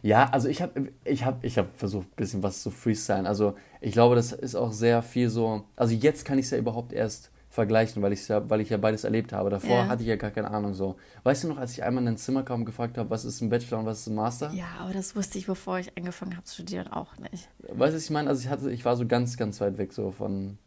Ja, 0.03 0.29
also 0.31 0.49
ich 0.49 0.63
habe 0.63 0.93
ich 1.05 1.25
hab, 1.25 1.43
ich 1.45 1.59
hab 1.59 1.77
versucht, 1.79 2.09
ein 2.09 2.17
bisschen 2.17 2.43
was 2.43 2.63
zu 2.63 2.71
freestylen. 2.71 3.27
Also 3.27 3.57
ich 3.81 3.93
glaube, 3.93 4.15
das 4.15 4.33
ist 4.33 4.55
auch 4.55 4.73
sehr 4.73 5.03
viel 5.03 5.29
so. 5.29 5.65
Also 5.75 5.95
jetzt 5.95 6.25
kann 6.25 6.39
ich 6.39 6.47
es 6.47 6.51
ja 6.51 6.59
überhaupt 6.59 6.93
erst 6.93 7.31
vergleichen, 7.57 8.03
weil, 8.03 8.13
ja, 8.13 8.49
weil 8.49 8.61
ich 8.61 8.71
ja 8.71 8.77
beides 8.77 9.03
erlebt 9.03 9.33
habe. 9.33 9.51
Davor 9.51 9.71
ja. 9.71 9.89
hatte 9.89 10.03
ich 10.03 10.09
ja 10.09 10.17
gar 10.17 10.31
keine 10.31 10.51
Ahnung 10.51 10.75
so. 10.75 10.97
Weißt 11.25 11.43
du 11.43 11.49
noch, 11.49 11.57
als 11.57 11.73
ich 11.73 11.83
einmal 11.83 12.03
in 12.03 12.09
ein 12.11 12.17
Zimmer 12.19 12.45
kam 12.45 12.61
und 12.61 12.67
gefragt 12.67 12.99
habe, 12.99 13.11
was 13.11 13.25
ist 13.25 13.41
ein 13.41 13.49
Bachelor 13.49 13.81
und 13.81 13.87
was 13.87 14.01
ist 14.01 14.07
ein 14.09 14.15
Master? 14.15 14.53
Ja, 14.53 14.69
aber 14.79 14.93
das 14.93 15.17
wusste 15.17 15.39
ich, 15.39 15.47
bevor 15.47 15.79
ich 15.79 15.97
angefangen 15.97 16.37
habe 16.37 16.45
zu 16.45 16.55
studieren, 16.55 16.87
auch 16.89 17.17
nicht. 17.17 17.49
Weißt 17.59 17.95
du, 17.95 17.99
ich 17.99 18.11
meine? 18.11 18.29
Also 18.29 18.43
ich 18.43 18.49
hatte, 18.49 18.71
ich 18.71 18.85
war 18.85 18.95
so 18.97 19.07
ganz, 19.07 19.37
ganz 19.37 19.61
weit 19.61 19.79
weg 19.79 19.93
so 19.93 20.13
von, 20.13 20.59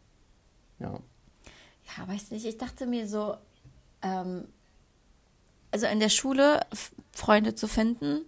ja. 0.80 0.98
Ja, 1.96 2.08
weiß 2.08 2.32
nicht, 2.32 2.44
ich 2.44 2.58
dachte 2.58 2.86
mir 2.86 3.08
so, 3.08 3.36
ähm, 4.02 4.44
also 5.70 5.86
in 5.86 6.00
der 6.00 6.08
Schule 6.08 6.60
Freunde 7.12 7.54
zu 7.54 7.68
finden, 7.68 8.22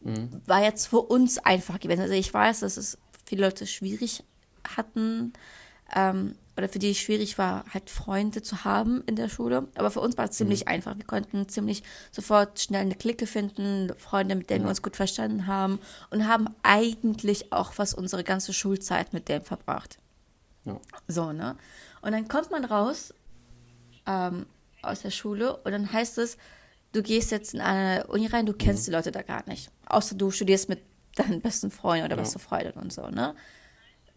mhm. 0.00 0.40
war 0.46 0.62
jetzt 0.62 0.86
für 0.86 1.00
uns 1.00 1.38
einfach 1.38 1.80
gewesen. 1.80 2.02
Also 2.02 2.14
ich 2.14 2.32
weiß, 2.32 2.60
dass 2.60 2.76
es 2.76 2.96
viele 3.26 3.44
Leute 3.46 3.66
schwierig 3.66 4.22
hatten 4.76 5.32
ähm, 5.94 6.36
oder 6.56 6.68
für 6.68 6.78
die 6.78 6.90
es 6.90 6.98
schwierig 6.98 7.38
war, 7.38 7.64
halt 7.72 7.88
Freunde 7.88 8.42
zu 8.42 8.64
haben 8.64 9.02
in 9.06 9.16
der 9.16 9.28
Schule. 9.28 9.68
Aber 9.74 9.90
für 9.90 10.00
uns 10.00 10.18
war 10.18 10.26
es 10.26 10.32
ziemlich 10.32 10.66
mhm. 10.66 10.72
einfach. 10.72 10.96
Wir 10.96 11.04
konnten 11.04 11.48
ziemlich 11.48 11.82
sofort 12.10 12.60
schnell 12.60 12.82
eine 12.82 12.94
Clique 12.94 13.26
finden, 13.26 13.92
Freunde, 13.96 14.34
mit 14.34 14.50
denen 14.50 14.60
ja. 14.60 14.66
wir 14.66 14.70
uns 14.70 14.82
gut 14.82 14.96
verstanden 14.96 15.46
haben 15.46 15.78
und 16.10 16.28
haben 16.28 16.48
eigentlich 16.62 17.52
auch 17.52 17.72
fast 17.72 17.96
unsere 17.96 18.22
ganze 18.22 18.52
Schulzeit 18.52 19.12
mit 19.12 19.28
denen 19.28 19.44
verbracht. 19.44 19.98
Ja. 20.64 20.78
So, 21.08 21.32
ne? 21.32 21.56
Und 22.02 22.12
dann 22.12 22.28
kommt 22.28 22.50
man 22.50 22.64
raus 22.64 23.14
ähm, 24.06 24.46
aus 24.82 25.00
der 25.02 25.10
Schule 25.10 25.56
und 25.56 25.72
dann 25.72 25.90
heißt 25.90 26.18
es, 26.18 26.36
du 26.92 27.02
gehst 27.02 27.30
jetzt 27.30 27.54
in 27.54 27.60
eine 27.60 28.06
Uni 28.08 28.26
rein, 28.26 28.44
du 28.44 28.52
kennst 28.52 28.82
mhm. 28.82 28.90
die 28.90 28.96
Leute 28.96 29.12
da 29.12 29.22
gar 29.22 29.48
nicht. 29.48 29.70
Außer 29.86 30.14
du 30.14 30.30
studierst 30.30 30.68
mit 30.68 30.82
deinen 31.14 31.40
besten 31.40 31.70
Freunden 31.70 32.06
oder 32.06 32.16
ja. 32.16 32.22
beste 32.22 32.38
Freundin 32.38 32.72
und 32.74 32.92
so, 32.92 33.08
ne? 33.08 33.34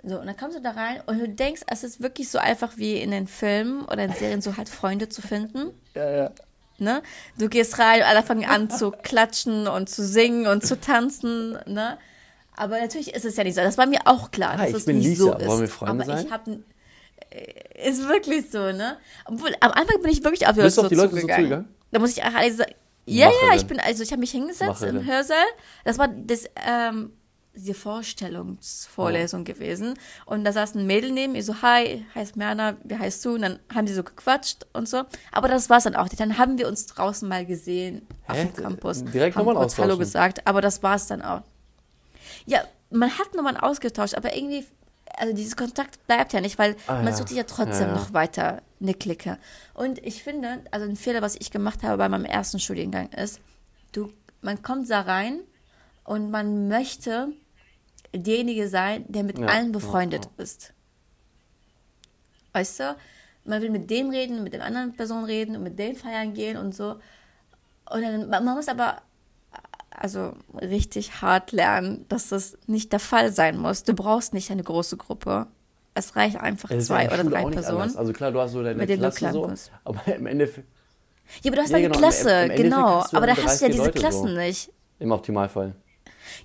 So, 0.07 0.19
und 0.19 0.27
dann 0.27 0.37
kommst 0.37 0.55
du 0.55 0.61
da 0.61 0.71
rein 0.71 1.01
und 1.07 1.19
du 1.19 1.27
denkst, 1.27 1.63
es 1.67 1.83
ist 1.83 2.01
wirklich 2.01 2.29
so 2.29 2.37
einfach 2.37 2.77
wie 2.77 2.97
in 2.97 3.09
den 3.09 3.27
Filmen 3.27 3.85
oder 3.85 4.03
in 4.03 4.13
Serien, 4.13 4.41
so 4.41 4.55
halt 4.55 4.69
Freunde 4.69 5.09
zu 5.09 5.21
finden. 5.23 5.71
Ja, 5.95 6.09
ja. 6.09 6.31
Ne? 6.77 7.01
Du 7.39 7.49
gehst 7.49 7.79
rein, 7.79 8.03
alle 8.03 8.21
fangen 8.21 8.45
an 8.45 8.69
zu 8.69 8.91
klatschen 8.91 9.67
und 9.67 9.89
zu 9.89 10.05
singen 10.05 10.45
und 10.45 10.65
zu 10.65 10.79
tanzen, 10.79 11.57
ne? 11.65 11.97
Aber 12.57 12.79
natürlich 12.79 13.13
ist 13.13 13.25
es 13.25 13.35
ja 13.35 13.43
nicht 13.43 13.55
so. 13.55 13.61
Das 13.61 13.77
war 13.77 13.85
mir 13.85 14.01
auch 14.05 14.31
klar, 14.31 14.51
ah, 14.53 14.57
dass 14.57 14.69
ich 14.69 14.75
es 14.75 14.85
bin 14.85 14.97
nicht 14.97 15.07
Lisa. 15.07 15.23
so 15.23 15.33
ist. 15.33 15.47
Wollen 15.47 15.61
wir 15.61 15.67
Freunde 15.67 16.03
aber 16.03 16.05
sein? 16.05 16.25
ich 16.25 16.31
habe 16.31 16.59
äh, 17.31 17.89
ist 17.89 18.07
wirklich 18.07 18.49
so, 18.51 18.71
ne? 18.71 18.97
Obwohl, 19.25 19.55
am 19.59 19.71
Anfang 19.71 20.01
bin 20.01 20.11
ich 20.11 20.23
wirklich 20.23 20.47
auf 20.47 20.53
die 20.53 20.61
Leute, 20.61 20.71
so 20.71 20.87
die 20.87 20.95
Leute 20.95 21.09
zugegangen. 21.15 21.35
so 21.35 21.41
zugegangen? 21.41 21.75
Da 21.91 21.99
muss 21.99 22.11
ich 22.11 22.23
auch 22.23 22.33
alle 22.33 22.53
sagen, 22.53 22.71
ja, 23.05 23.27
Macherin. 23.27 23.49
ja, 23.49 23.55
ich 23.55 23.65
bin, 23.67 23.79
also 23.79 24.03
ich 24.03 24.11
habe 24.11 24.19
mich 24.19 24.31
hingesetzt 24.31 24.81
Macherin. 24.81 24.97
im 24.97 25.05
Hörsaal. 25.05 25.45
Das 25.83 25.97
war 25.97 26.07
das, 26.07 26.45
ähm, 26.65 27.11
die 27.55 27.73
Vorstellungsvorlesung 27.73 29.41
oh. 29.41 29.43
gewesen. 29.43 29.95
Und 30.25 30.43
da 30.43 30.51
saß 30.51 30.75
ein 30.75 30.87
Mädel 30.87 31.11
neben 31.11 31.33
mir, 31.33 31.43
so, 31.43 31.61
hi, 31.61 32.05
heißt 32.13 32.35
Merna, 32.35 32.75
wie 32.83 32.97
heißt 32.97 33.23
du? 33.25 33.35
Und 33.35 33.41
dann 33.41 33.59
haben 33.73 33.85
die 33.85 33.93
so 33.93 34.03
gequatscht 34.03 34.65
und 34.73 34.87
so. 34.87 35.03
Aber 35.31 35.47
das 35.47 35.69
war's 35.69 35.83
dann 35.83 35.95
auch. 35.95 36.07
Dann 36.09 36.37
haben 36.37 36.57
wir 36.57 36.67
uns 36.67 36.85
draußen 36.87 37.27
mal 37.27 37.45
gesehen 37.45 38.07
auf 38.27 38.37
dem 38.37 38.53
Campus. 38.53 39.03
Direkt 39.03 39.35
haben 39.35 39.45
nochmal 39.45 39.63
kurz 39.63 39.77
Hallo 39.77 39.97
gesagt, 39.97 40.45
aber 40.45 40.61
das 40.61 40.83
war's 40.83 41.07
dann 41.07 41.21
auch. 41.21 41.41
Ja, 42.45 42.63
man 42.91 43.17
hat 43.17 43.33
nochmal 43.33 43.57
ausgetauscht, 43.57 44.15
aber 44.15 44.35
irgendwie, 44.35 44.65
also 45.17 45.33
dieses 45.33 45.55
Kontakt 45.55 46.05
bleibt 46.07 46.33
ja 46.33 46.41
nicht, 46.41 46.57
weil 46.59 46.75
ah, 46.87 46.95
man 46.95 47.07
ja. 47.07 47.13
sucht 47.13 47.29
sich 47.29 47.37
ja 47.37 47.43
trotzdem 47.43 47.89
ja. 47.89 47.95
noch 47.95 48.13
weiter 48.13 48.61
eine 48.81 48.93
Clique. 48.93 49.37
Und 49.73 50.03
ich 50.05 50.23
finde, 50.23 50.61
also 50.71 50.85
ein 50.85 50.95
Fehler, 50.95 51.21
was 51.21 51.35
ich 51.35 51.51
gemacht 51.51 51.83
habe 51.83 51.97
bei 51.97 52.09
meinem 52.09 52.25
ersten 52.25 52.59
Studiengang 52.59 53.09
ist, 53.09 53.39
du, 53.91 54.11
man 54.41 54.61
kommt 54.61 54.89
da 54.89 55.01
rein 55.01 55.39
und 56.03 56.31
man 56.31 56.67
möchte 56.67 57.29
derjenige 58.17 58.67
sein, 58.67 59.05
der 59.07 59.23
mit 59.23 59.39
allen 59.39 59.71
befreundet 59.71 60.29
ist. 60.37 60.73
Weißt 62.53 62.79
du? 62.79 62.95
Man 63.43 63.61
will 63.61 63.69
mit 63.69 63.89
dem 63.89 64.09
reden, 64.09 64.43
mit 64.43 64.53
den 64.53 64.61
anderen 64.61 64.95
Personen 64.95 65.25
reden 65.25 65.55
und 65.55 65.63
mit 65.63 65.77
denen 65.77 65.95
feiern 65.95 66.33
gehen 66.33 66.57
und 66.57 66.73
so. 66.73 66.95
Und 67.91 68.01
dann, 68.01 68.29
man 68.29 68.43
muss 68.55 68.67
aber 68.67 69.01
also 69.91 70.33
richtig 70.53 71.21
hart 71.21 71.51
lernen, 71.51 72.05
dass 72.09 72.29
das 72.29 72.57
nicht 72.67 72.91
der 72.91 72.99
Fall 72.99 73.31
sein 73.31 73.57
muss. 73.57 73.83
Du 73.83 73.93
brauchst 73.93 74.33
nicht 74.33 74.51
eine 74.51 74.63
große 74.63 74.97
Gruppe. 74.97 75.47
Es 75.93 76.15
reicht 76.15 76.37
einfach 76.37 76.71
es 76.71 76.87
zwei 76.87 77.07
oder 77.07 77.23
drei 77.23 77.45
Personen. 77.45 77.81
Anders. 77.81 77.95
Also 77.95 78.11
klar, 78.11 78.31
du 78.31 78.39
hast 78.39 78.51
so 78.51 78.63
deine 78.63 78.85
Klasse 78.85 79.31
so, 79.31 79.49
aber 79.83 80.15
im 80.15 80.25
Endeffekt... 80.25 80.67
Ja, 81.41 81.49
aber 81.49 81.55
du 81.55 81.61
hast 81.63 81.69
ja, 81.71 81.77
eine 81.77 81.87
genau, 81.87 81.97
Klasse, 81.97 82.29
im, 82.29 82.51
im 82.51 82.57
genau. 82.57 83.05
Aber 83.11 83.27
da 83.27 83.35
hast 83.37 83.61
du 83.61 83.65
ja 83.65 83.71
diese 83.71 83.85
Leute 83.85 83.99
Klassen 83.99 84.27
so. 84.27 84.35
nicht. 84.35 84.71
Im 84.99 85.11
Optimalfall. 85.11 85.73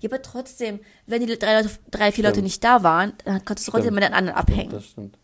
Ja, 0.01 0.11
aber 0.11 0.23
trotzdem, 0.23 0.81
wenn 1.07 1.25
die 1.25 1.39
drei, 1.39 1.61
Leute, 1.61 1.71
drei 1.91 2.13
vier 2.13 2.25
Leute 2.25 2.43
nicht 2.43 2.63
da 2.65 2.83
waren, 2.83 3.13
dann 3.25 3.45
konntest 3.45 3.69
du 3.69 3.73
trotzdem 3.73 3.95
mit 3.95 4.05
den 4.05 4.13
anderen 4.13 4.37
abhängen. 4.37 4.71
Das 4.71 4.87
stimmt. 4.87 5.17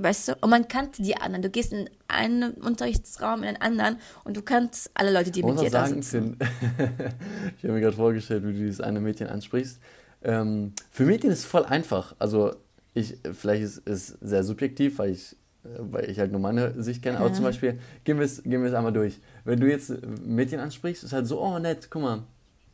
Weißt 0.00 0.28
du? 0.28 0.36
Und 0.40 0.50
man 0.50 0.68
kannte 0.68 1.02
die 1.02 1.16
anderen. 1.16 1.42
Du 1.42 1.50
gehst 1.50 1.72
in 1.72 1.90
einen 2.06 2.52
Unterrichtsraum, 2.52 3.42
in 3.42 3.56
einen 3.56 3.80
anderen 3.80 3.96
und 4.22 4.36
du 4.36 4.42
kannst 4.42 4.92
alle 4.94 5.12
Leute, 5.12 5.32
die 5.32 5.42
mit 5.42 5.58
dir 5.58 5.70
da 5.70 5.86
sagen, 5.86 6.02
sitzen. 6.02 6.36
ich 7.58 7.64
habe 7.64 7.72
mir 7.72 7.80
gerade 7.80 7.96
vorgestellt, 7.96 8.44
wie 8.44 8.52
du 8.52 8.58
dieses 8.58 8.80
eine 8.80 9.00
Mädchen 9.00 9.26
ansprichst. 9.26 9.80
Ähm, 10.22 10.72
für 10.92 11.02
Mädchen 11.04 11.30
ist 11.30 11.40
es 11.40 11.44
voll 11.44 11.64
einfach. 11.64 12.14
Also 12.20 12.54
ich, 12.94 13.18
vielleicht 13.32 13.62
ist 13.62 13.82
es 13.86 14.16
sehr 14.20 14.44
subjektiv, 14.44 14.98
weil 14.98 15.10
ich, 15.10 15.36
weil 15.64 16.08
ich 16.08 16.20
halt 16.20 16.30
nur 16.30 16.40
meine 16.40 16.80
Sicht 16.80 17.02
kenne. 17.02 17.16
Ja. 17.16 17.24
Aber 17.24 17.32
zum 17.32 17.44
Beispiel, 17.44 17.80
gehen 18.04 18.18
wir 18.18 18.24
es 18.24 18.40
gehen 18.44 18.62
einmal 18.72 18.92
durch. 18.92 19.18
Wenn 19.44 19.58
du 19.58 19.68
jetzt 19.68 19.92
Mädchen 20.24 20.60
ansprichst, 20.60 21.02
ist 21.02 21.12
halt 21.12 21.26
so, 21.26 21.42
oh 21.42 21.58
nett, 21.58 21.88
guck 21.90 22.02
mal, 22.02 22.22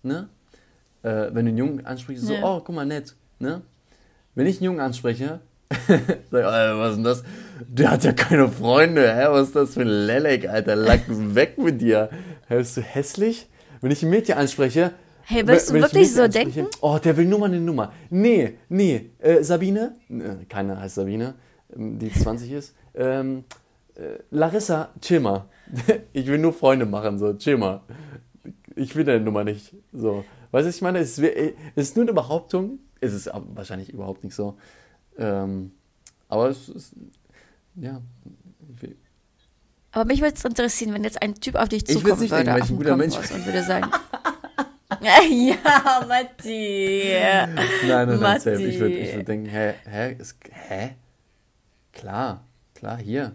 ne? 0.03 0.29
Äh, 1.05 1.33
wenn 1.33 1.47
du 1.47 1.51
einen 1.51 1.59
Jungen 1.59 1.87
ansprichst, 1.87 2.25
so, 2.25 2.35
ja. 2.35 2.41
oh, 2.43 2.61
guck 2.61 2.75
mal, 2.75 2.87
nett, 2.87 3.15
ne? 3.39 3.63
Wenn 4.35 4.47
ich 4.47 4.57
einen 4.57 4.65
Jungen 4.65 4.81
anspreche, 4.81 5.41
Sag, 6.31 6.45
Alter, 6.45 6.79
was 6.79 6.91
ist 6.91 6.97
denn 6.97 7.05
das? 7.05 7.25
Der 7.69 7.91
hat 7.91 8.05
ja 8.05 8.13
keine 8.13 8.49
Freunde. 8.49 9.15
Hä? 9.15 9.27
Was 9.29 9.49
ist 9.49 9.57
das 9.57 9.75
für 9.75 9.83
ein 9.83 10.07
Lelek, 10.07 10.49
Alter? 10.49 10.77
Lack 10.77 11.03
weg 11.09 11.59
mit 11.59 11.81
dir. 11.81 12.11
Hä, 12.49 12.59
bist 12.59 12.77
du 12.77 12.81
hässlich? 12.81 13.49
Wenn 13.81 13.91
ich 13.91 14.03
ein 14.03 14.11
Mädchen 14.11 14.37
anspreche. 14.37 14.93
Hey, 15.23 15.47
willst 15.47 15.71
du 15.71 15.75
wirklich 15.75 16.13
so 16.13 16.29
denken? 16.29 16.67
Oh, 16.83 16.99
der 17.03 17.17
will 17.17 17.25
nur 17.25 17.39
mal 17.39 17.47
eine 17.47 17.61
Nummer. 17.61 17.93
Nee, 18.11 18.59
nee. 18.69 19.11
Äh, 19.19 19.43
Sabine? 19.43 19.97
Äh, 20.11 20.45
keiner 20.49 20.81
heißt 20.81 20.97
Sabine, 20.97 21.35
ähm, 21.75 21.99
die 21.99 22.13
20 22.13 22.53
ist. 22.53 22.75
Ähm, 22.95 23.45
äh, 23.95 24.19
Larissa, 24.31 24.91
chill 25.01 25.21
mal. 25.21 25.47
ich 26.13 26.27
will 26.27 26.39
nur 26.39 26.53
Freunde 26.53 26.85
machen, 26.85 27.19
so, 27.19 27.33
chill 27.35 27.57
mal. 27.57 27.81
Ich 28.77 28.95
will 28.97 29.05
deine 29.05 29.25
Nummer 29.25 29.45
nicht. 29.45 29.75
So. 29.93 30.25
Weißt 30.55 30.67
du, 30.67 30.71
ich 30.71 30.83
meine, 30.83 31.01
es 31.01 31.19
ist, 31.19 31.25
äh, 31.25 31.53
es 31.75 31.89
ist 31.89 31.97
nur 31.97 32.05
eine 32.05 32.13
Behauptung. 32.13 32.79
Es 33.01 33.13
ist 33.13 33.29
wahrscheinlich 33.33 33.93
überhaupt 33.93 34.23
nicht 34.23 34.37
so. 34.37 34.57
Ähm, 35.19 35.73
aber 36.29 36.49
es 36.49 36.69
ist, 36.69 36.93
ja. 37.75 38.01
Aber 39.91 40.05
mich 40.05 40.21
würde 40.21 40.37
es 40.37 40.45
interessieren, 40.45 40.95
wenn 40.95 41.03
jetzt 41.03 41.21
ein 41.21 41.35
Typ 41.35 41.57
auf 41.57 41.69
dich 41.69 41.85
zukommen 41.85 42.21
würde 42.21 42.45
denken, 42.45 42.63
auf 42.63 42.69
dem 42.69 42.79
Campus 42.79 43.33
und 43.33 43.47
würde 43.47 43.65
sagen, 43.65 43.91
ja, 45.01 46.07
Matti. 46.07 47.03
Nein, 47.11 48.09
nein, 48.09 48.21
nein, 48.21 48.41
safe. 48.41 48.63
Ich 48.63 48.79
würde 48.79 48.95
ich 48.95 49.13
würd 49.13 49.27
denken, 49.27 49.47
hä, 49.47 49.75
hä, 49.91 50.13
ist, 50.21 50.39
hä? 50.53 50.95
Klar, 51.93 52.45
klar, 52.75 52.99
hier. 52.99 53.33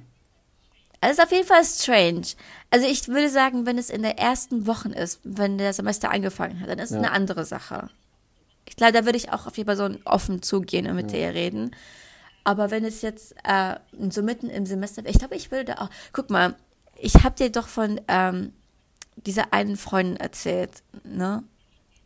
Also 1.01 1.21
ist 1.21 1.25
auf 1.25 1.31
jeden 1.31 1.47
Fall 1.47 1.63
strange. 1.63 2.27
Also 2.71 2.88
ich 2.88 3.07
würde 3.07 3.29
sagen, 3.29 3.65
wenn 3.65 3.77
es 3.77 3.89
in 3.89 4.01
der 4.01 4.19
ersten 4.19 4.67
Wochen 4.67 4.91
ist, 4.91 5.21
wenn 5.23 5.57
der 5.57 5.73
Semester 5.73 6.12
angefangen 6.12 6.59
hat, 6.59 6.69
dann 6.69 6.79
ist 6.79 6.91
es 6.91 6.95
ja. 6.95 6.97
eine 6.97 7.12
andere 7.12 7.45
Sache. 7.45 7.89
Ich 8.67 8.75
glaube, 8.75 8.93
da 8.93 9.05
würde 9.05 9.17
ich 9.17 9.31
auch 9.31 9.47
auf 9.47 9.53
die 9.53 9.63
Person 9.63 9.99
offen 10.05 10.41
zugehen 10.41 10.88
und 10.88 10.95
mit 10.95 11.12
ja. 11.12 11.19
ihr 11.19 11.33
reden. 11.33 11.75
Aber 12.43 12.71
wenn 12.71 12.85
es 12.85 13.01
jetzt 13.01 13.35
äh, 13.43 13.75
so 14.09 14.21
mitten 14.21 14.49
im 14.49 14.65
Semester 14.65 15.03
wäre, 15.03 15.12
ich 15.12 15.19
glaube, 15.19 15.35
ich 15.35 15.51
würde 15.51 15.81
auch. 15.81 15.89
Guck 16.13 16.29
mal, 16.29 16.55
ich 16.97 17.15
habe 17.23 17.35
dir 17.35 17.51
doch 17.51 17.67
von 17.67 17.99
ähm, 18.07 18.53
dieser 19.15 19.53
einen 19.53 19.77
Freundin 19.77 20.17
erzählt, 20.17 20.83
ne? 21.03 21.43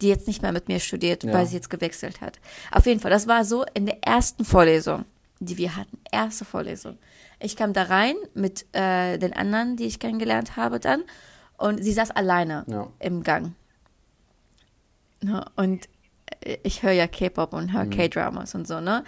Die 0.01 0.10
jetzt 0.10 0.27
nicht 0.27 0.41
mehr 0.41 0.51
mit 0.51 0.67
mir 0.67 0.79
studiert, 0.79 1.23
ja. 1.23 1.34
weil 1.34 1.45
sie 1.45 1.56
jetzt 1.56 1.69
gewechselt 1.69 2.21
hat. 2.21 2.39
Auf 2.71 2.86
jeden 2.86 2.99
Fall, 2.99 3.12
das 3.12 3.27
war 3.27 3.45
so 3.45 3.63
in 3.73 3.86
der 3.86 4.03
ersten 4.03 4.43
Vorlesung, 4.43 5.06
die 5.39 5.58
wir 5.58 5.75
hatten. 5.75 5.99
Erste 6.12 6.45
Vorlesung. 6.45 6.97
Ich 7.43 7.56
kam 7.56 7.73
da 7.73 7.84
rein 7.84 8.15
mit 8.34 8.65
äh, 8.73 9.17
den 9.17 9.34
anderen, 9.34 9.75
die 9.75 9.86
ich 9.86 9.99
kennengelernt 9.99 10.56
habe 10.56 10.79
dann. 10.79 11.03
Und 11.58 11.84
sie 11.84 11.93
saß 11.93 12.12
alleine 12.12 12.65
ja. 12.67 12.88
im 12.99 13.23
Gang. 13.23 13.53
Ne? 15.21 15.45
Und 15.56 15.88
ich 16.63 16.84
höre 16.84 16.91
ja 16.91 17.08
K-Pop 17.08 17.53
und 17.53 17.73
höre 17.73 17.86
mhm. 17.86 17.91
K-Dramas 17.91 18.56
und 18.56 18.67
so, 18.67 18.79
ne? 18.79 19.03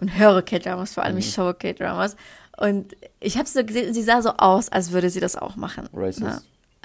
Und 0.00 0.16
höre 0.16 0.42
K-Dramas, 0.42 0.94
vor 0.94 1.02
allem 1.02 1.14
mhm. 1.14 1.20
ich 1.20 1.32
schaue 1.32 1.54
K-Dramas. 1.54 2.16
Und 2.56 2.96
ich 3.20 3.36
habe 3.36 3.48
sie 3.48 3.58
so 3.58 3.64
gesehen, 3.64 3.94
sie 3.94 4.02
sah 4.02 4.22
so 4.22 4.30
aus, 4.36 4.68
als 4.68 4.92
würde 4.92 5.10
sie 5.10 5.20
das 5.20 5.36
auch 5.36 5.56
machen. 5.56 5.88
Ne? 5.92 6.42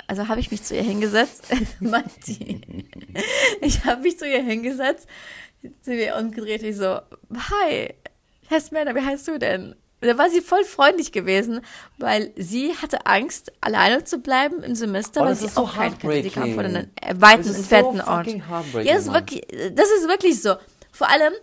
Also 0.07 0.27
habe 0.27 0.39
ich 0.39 0.51
mich 0.51 0.63
zu 0.63 0.75
ihr 0.75 0.83
hingesetzt. 0.83 1.47
Matti. 1.79 2.61
ich 3.61 3.83
habe 3.85 4.01
mich 4.01 4.17
zu 4.17 4.27
ihr 4.27 4.43
hingesetzt, 4.43 5.07
zu 5.81 5.91
mir 5.91 6.15
umgedreht, 6.17 6.63
ich 6.63 6.77
so, 6.77 6.99
hi, 7.35 7.93
heißt 8.49 8.71
Männer, 8.71 8.95
wie 8.95 9.05
heißt 9.05 9.27
du 9.27 9.39
denn? 9.39 9.75
Da 10.03 10.17
war 10.17 10.29
sie 10.29 10.41
voll 10.41 10.63
freundlich 10.63 11.11
gewesen, 11.11 11.61
weil 11.97 12.31
sie 12.35 12.73
hatte 12.75 13.05
Angst, 13.05 13.51
alleine 13.61 14.03
zu 14.03 14.19
bleiben 14.19 14.63
im 14.63 14.75
Semester, 14.75 15.21
oh, 15.21 15.25
weil 15.25 15.35
sie 15.35 15.45
auch 15.47 15.69
so 15.71 15.77
keinen 15.77 15.97
kannte. 15.97 16.29
Kam 16.29 16.53
von 16.53 16.65
einem 16.65 16.87
weiten, 17.15 17.47
entfernten 17.47 17.97
so 17.97 18.07
Ort. 18.07 18.27
Ja, 18.27 18.93
das 18.95 19.07
ist, 19.07 19.13
wirklich, 19.13 19.41
das 19.73 19.89
ist 19.89 20.07
wirklich 20.07 20.41
so. 20.41 20.55
Vor 20.91 21.09
allem, 21.09 21.33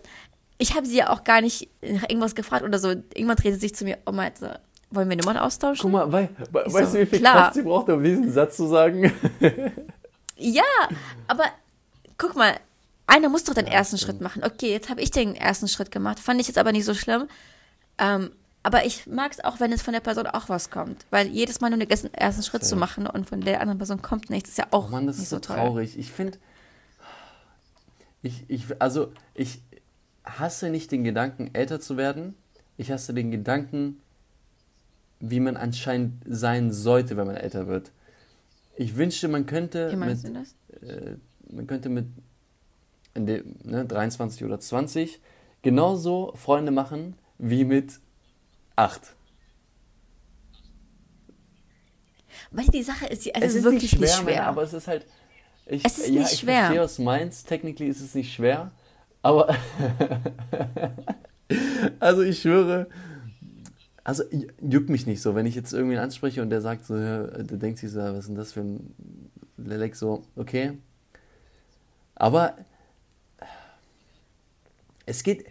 ich 0.57 0.75
habe 0.75 0.85
sie 0.85 0.97
ja 0.97 1.09
auch 1.09 1.23
gar 1.23 1.41
nicht 1.41 1.69
nach 1.81 2.03
irgendwas 2.03 2.35
gefragt 2.35 2.63
oder 2.63 2.79
so. 2.79 2.89
Irgendwann 2.89 3.37
drehte 3.37 3.55
sie 3.55 3.61
sich 3.61 3.75
zu 3.75 3.83
mir 3.83 3.97
und 4.05 4.15
meinte, 4.15 4.59
wollen 4.91 5.09
wir 5.09 5.17
Nummern 5.17 5.37
austauschen? 5.37 5.81
Guck 5.81 5.91
mal, 5.91 6.11
wei 6.11 6.29
we 6.51 6.63
weißt 6.65 6.91
so, 6.91 6.97
du, 6.97 7.03
wie 7.03 7.05
viel 7.05 7.19
klar. 7.19 7.35
Kraft 7.35 7.53
sie 7.55 7.63
braucht, 7.63 7.89
um 7.89 8.03
diesen 8.03 8.31
Satz 8.31 8.57
zu 8.57 8.67
sagen? 8.67 9.11
ja, 10.37 10.63
aber 11.27 11.45
guck 12.17 12.35
mal, 12.35 12.53
einer 13.07 13.29
muss 13.29 13.43
doch 13.43 13.53
den 13.53 13.67
ja, 13.67 13.73
ersten 13.73 13.97
stimmt. 13.97 14.13
Schritt 14.13 14.21
machen. 14.21 14.43
Okay, 14.43 14.71
jetzt 14.71 14.89
habe 14.89 15.01
ich 15.01 15.11
den 15.11 15.35
ersten 15.35 15.67
Schritt 15.67 15.91
gemacht. 15.91 16.19
Fand 16.19 16.39
ich 16.39 16.47
jetzt 16.47 16.57
aber 16.57 16.71
nicht 16.71 16.85
so 16.85 16.93
schlimm. 16.93 17.27
Ähm, 17.97 18.31
aber 18.63 18.85
ich 18.85 19.07
mag 19.07 19.31
es 19.31 19.43
auch, 19.43 19.59
wenn 19.59 19.71
es 19.71 19.81
von 19.81 19.93
der 19.93 20.01
Person 20.01 20.27
auch 20.27 20.49
was 20.49 20.69
kommt. 20.69 21.05
Weil 21.09 21.27
jedes 21.27 21.61
Mal 21.61 21.69
nur 21.69 21.79
den 21.79 21.89
ersten 22.13 22.43
Schritt 22.43 22.63
zu 22.63 22.75
machen 22.75 23.07
und 23.07 23.27
von 23.27 23.41
der 23.41 23.61
anderen 23.61 23.79
Person 23.79 24.01
kommt 24.01 24.29
nichts, 24.29 24.49
ist 24.49 24.57
ja 24.57 24.67
auch 24.71 24.87
oh 24.87 24.91
Mann, 24.91 25.07
das 25.07 25.17
ist 25.17 25.29
so, 25.29 25.37
so 25.37 25.39
traurig. 25.41 25.97
Ich 25.97 26.11
finde, 26.11 26.37
ich, 28.21 28.43
ich, 28.47 28.65
also 28.79 29.11
ich, 29.33 29.61
hasse 30.23 30.69
nicht 30.69 30.91
den 30.91 31.03
Gedanken, 31.03 31.49
älter 31.53 31.79
zu 31.79 31.97
werden. 31.97 32.35
Ich 32.77 32.91
hasse 32.91 33.13
den 33.13 33.31
Gedanken, 33.31 33.99
wie 35.19 35.39
man 35.39 35.57
anscheinend 35.57 36.23
sein 36.27 36.71
sollte, 36.71 37.17
wenn 37.17 37.27
man 37.27 37.35
älter 37.35 37.67
wird. 37.67 37.91
Ich 38.75 38.95
wünschte, 38.95 39.27
man 39.27 39.45
könnte 39.45 39.91
Wie 39.91 39.95
meinst 39.95 40.23
mit, 40.23 40.35
du 40.35 40.39
das? 40.39 40.55
äh, 40.81 41.15
man 41.49 41.67
könnte 41.67 41.89
mit 41.89 42.05
dem, 43.15 43.55
ne, 43.63 43.85
23 43.85 44.43
oder 44.45 44.59
20 44.59 45.19
genauso 45.61 46.33
Freunde 46.35 46.71
machen 46.71 47.15
wie 47.37 47.65
mit 47.65 47.99
8. 48.81 49.15
Weißt 52.51 52.67
du, 52.67 52.71
die 52.71 52.83
Sache 52.83 53.05
ist, 53.05 53.27
es, 53.27 53.31
es 53.33 53.55
ist 53.55 53.63
wirklich 53.63 53.97
nicht 53.97 54.13
schwer. 54.13 54.37
Mann, 54.41 54.45
aber 54.45 54.63
es 54.63 54.73
ist 54.73 54.87
halt. 54.87 55.05
Ich, 55.67 55.85
Es 55.85 55.99
ist 55.99 56.07
ja, 56.07 56.19
nicht 56.19 56.33
ich 56.33 56.39
schwer. 56.39 56.61
verstehe, 56.61 56.81
was 56.81 56.99
meinst. 56.99 57.47
Technically 57.47 57.89
ist 57.89 58.01
es 58.01 58.15
nicht 58.15 58.33
schwer. 58.33 58.71
Aber. 59.21 59.55
also, 61.99 62.23
ich 62.23 62.41
schwöre. 62.41 62.87
Also, 64.03 64.23
juckt 64.59 64.89
mich 64.89 65.05
nicht 65.05 65.21
so. 65.21 65.35
Wenn 65.35 65.45
ich 65.45 65.55
jetzt 65.55 65.71
irgendwen 65.71 65.99
anspreche 65.99 66.41
und 66.41 66.49
der 66.49 66.61
sagt 66.61 66.85
so, 66.85 66.95
der 66.95 67.43
denkt 67.43 67.77
sich 67.77 67.91
so, 67.91 67.99
was 67.99 68.19
ist 68.19 68.27
denn 68.29 68.35
das 68.35 68.51
für 68.51 68.61
ein 68.61 68.95
Lelek 69.57 69.95
so, 69.95 70.23
okay. 70.35 70.77
Aber. 72.15 72.57
Es 75.05 75.23
geht. 75.23 75.45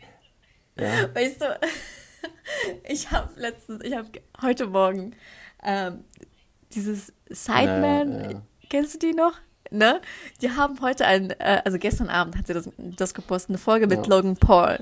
Ja. 0.76 1.14
Weißt 1.14 1.40
du, 1.40 1.60
ich 2.88 3.10
habe 3.10 3.28
letztens, 3.36 3.82
ich 3.84 3.94
habe 3.96 4.08
heute 4.42 4.66
Morgen 4.66 5.14
ähm, 5.62 6.04
dieses 6.72 7.12
Sideman, 7.28 8.12
Ja, 8.24 8.30
ja. 8.32 8.42
kennst 8.68 8.94
du 8.94 8.98
die 8.98 9.12
noch? 9.14 9.34
Ne? 9.70 10.00
Die 10.42 10.50
haben 10.50 10.80
heute 10.80 11.06
ein, 11.06 11.30
äh, 11.38 11.62
also 11.64 11.78
gestern 11.78 12.08
Abend 12.08 12.36
hat 12.36 12.46
sie 12.48 12.54
das, 12.54 12.68
das 12.76 13.14
gepostet, 13.14 13.50
eine 13.50 13.58
Folge 13.58 13.86
mit 13.86 14.06
Ja. 14.06 14.16
Logan 14.16 14.36
Paul. 14.36 14.78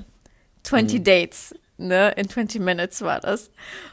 20 0.63 0.99
Mhm. 0.99 1.03
Dates, 1.03 1.55
ne? 1.77 2.11
In 2.17 2.27
20 2.29 2.59
Minutes 2.61 3.01
war 3.01 3.19
das. 3.19 3.51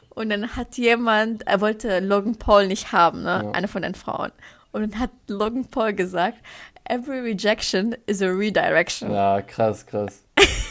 Und 0.08 0.30
dann 0.30 0.56
hat 0.56 0.76
jemand, 0.78 1.46
er 1.46 1.60
wollte 1.60 2.00
Logan 2.00 2.36
Paul 2.36 2.66
nicht 2.66 2.92
haben, 2.92 3.22
ne? 3.22 3.50
Eine 3.54 3.68
von 3.68 3.82
den 3.82 3.94
Frauen. 3.94 4.32
Und 4.72 4.80
dann 4.82 4.98
hat 5.00 5.10
Logan 5.28 5.66
Paul 5.66 5.92
gesagt, 5.92 6.38
every 6.84 7.20
rejection 7.20 7.94
is 8.06 8.22
a 8.22 8.26
redirection. 8.28 9.10
Ja, 9.12 9.42
krass, 9.42 9.84
krass. 9.86 10.22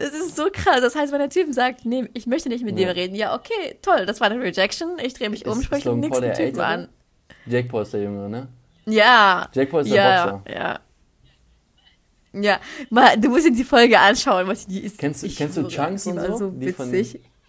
Das 0.00 0.12
ist 0.14 0.34
so 0.36 0.48
krass. 0.52 0.80
Das 0.80 0.94
heißt, 0.94 1.12
wenn 1.12 1.18
der 1.20 1.28
Typ 1.30 1.52
sagt, 1.52 1.84
nee, 1.84 2.08
ich 2.14 2.26
möchte 2.26 2.48
nicht 2.48 2.64
mit 2.64 2.78
Ja. 2.78 2.86
dir 2.92 2.96
reden, 2.96 3.14
ja, 3.14 3.34
okay, 3.34 3.76
toll, 3.82 4.06
das 4.06 4.20
war 4.20 4.30
eine 4.30 4.42
Rejection, 4.42 4.98
ich 5.02 5.14
drehe 5.14 5.28
mich 5.30 5.44
Ist- 5.44 5.52
um, 5.52 5.62
spreche 5.62 5.90
den 5.90 6.00
nächsten 6.00 6.22
der 6.22 6.32
Typen 6.34 6.46
Ältere? 6.46 6.64
an. 6.66 6.88
Jake 7.46 7.68
Paul 7.68 7.82
ist 7.82 7.92
der 7.92 8.02
Jüngere, 8.02 8.28
ne? 8.28 8.48
Ja. 8.86 9.48
Jake 9.52 9.70
Paul 9.70 9.82
ist 9.82 9.90
der 9.92 9.96
ja, 10.02 10.26
Boxer. 10.26 10.52
ja. 10.54 10.80
Ja, 12.32 12.60
mal, 12.90 13.18
du 13.18 13.28
musst 13.28 13.46
dir 13.46 13.52
die 13.52 13.64
Folge 13.64 13.98
anschauen, 13.98 14.46
weil 14.46 14.56
die 14.68 14.80
ist. 14.84 14.98
Kennst 14.98 15.22
du- 15.22 15.26
ich 15.26 15.36
kennst 15.36 15.56
du 15.56 15.66
Chunks 15.66 16.06
und 16.06 16.20
so? 16.20 16.36
so 16.36 16.50
Die 16.50 16.72
von-. 16.72 16.92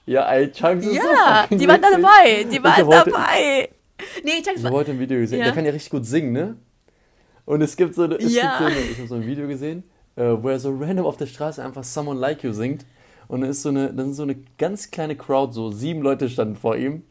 Ja, 0.07 0.27
ey, 0.31 0.51
Chunks 0.51 0.85
ist 0.87 0.95
so 0.95 1.07
Ja, 1.07 1.45
die 1.49 1.67
waren 1.67 1.81
da 1.81 1.91
dabei. 1.91 2.43
Die 2.51 2.63
waren 2.63 2.85
heute- 2.87 3.11
dabei. 3.11 3.69
Nee, 4.23 4.41
Chunks 4.41 4.53
Ich 4.57 4.63
war. 4.63 4.71
habe 4.71 4.77
heute 4.77 4.91
ein 4.91 4.99
Video 4.99 5.19
gesehen. 5.19 5.37
Ja. 5.39 5.45
Der 5.45 5.53
kann 5.53 5.65
ja 5.65 5.71
richtig 5.71 5.91
gut 5.91 6.05
singen, 6.07 6.31
ne? 6.33 6.55
Und 7.45 7.61
es 7.61 7.75
gibt 7.75 7.93
so, 7.93 8.03
eine, 8.03 8.15
es 8.15 8.33
Ja. 8.33 8.57
gibt 8.57 8.57
so 8.57 8.65
eine, 8.65 8.79
ich 8.91 8.97
habe 8.97 9.07
so 9.07 9.15
ein 9.15 9.25
Video 9.27 9.47
gesehen, 9.47 9.83
äh, 10.15 10.35
wo 10.41 10.49
er 10.49 10.59
so 10.59 10.75
random 10.77 11.05
auf 11.05 11.17
der 11.17 11.27
Straße 11.27 11.63
einfach 11.63 11.83
Someone 11.83 12.19
Like 12.19 12.43
You 12.43 12.51
singt. 12.51 12.85
Und 13.27 13.41
dann 13.41 13.49
ist 13.49 13.61
so 13.61 13.69
eine, 13.69 13.93
dann 13.93 14.11
ist 14.11 14.17
so 14.17 14.23
eine 14.23 14.35
ganz 14.57 14.91
kleine 14.91 15.15
Crowd, 15.15 15.53
so 15.53 15.71
sieben 15.71 16.01
Leute 16.01 16.29
standen 16.29 16.55
vor 16.55 16.75
ihm. 16.75 17.03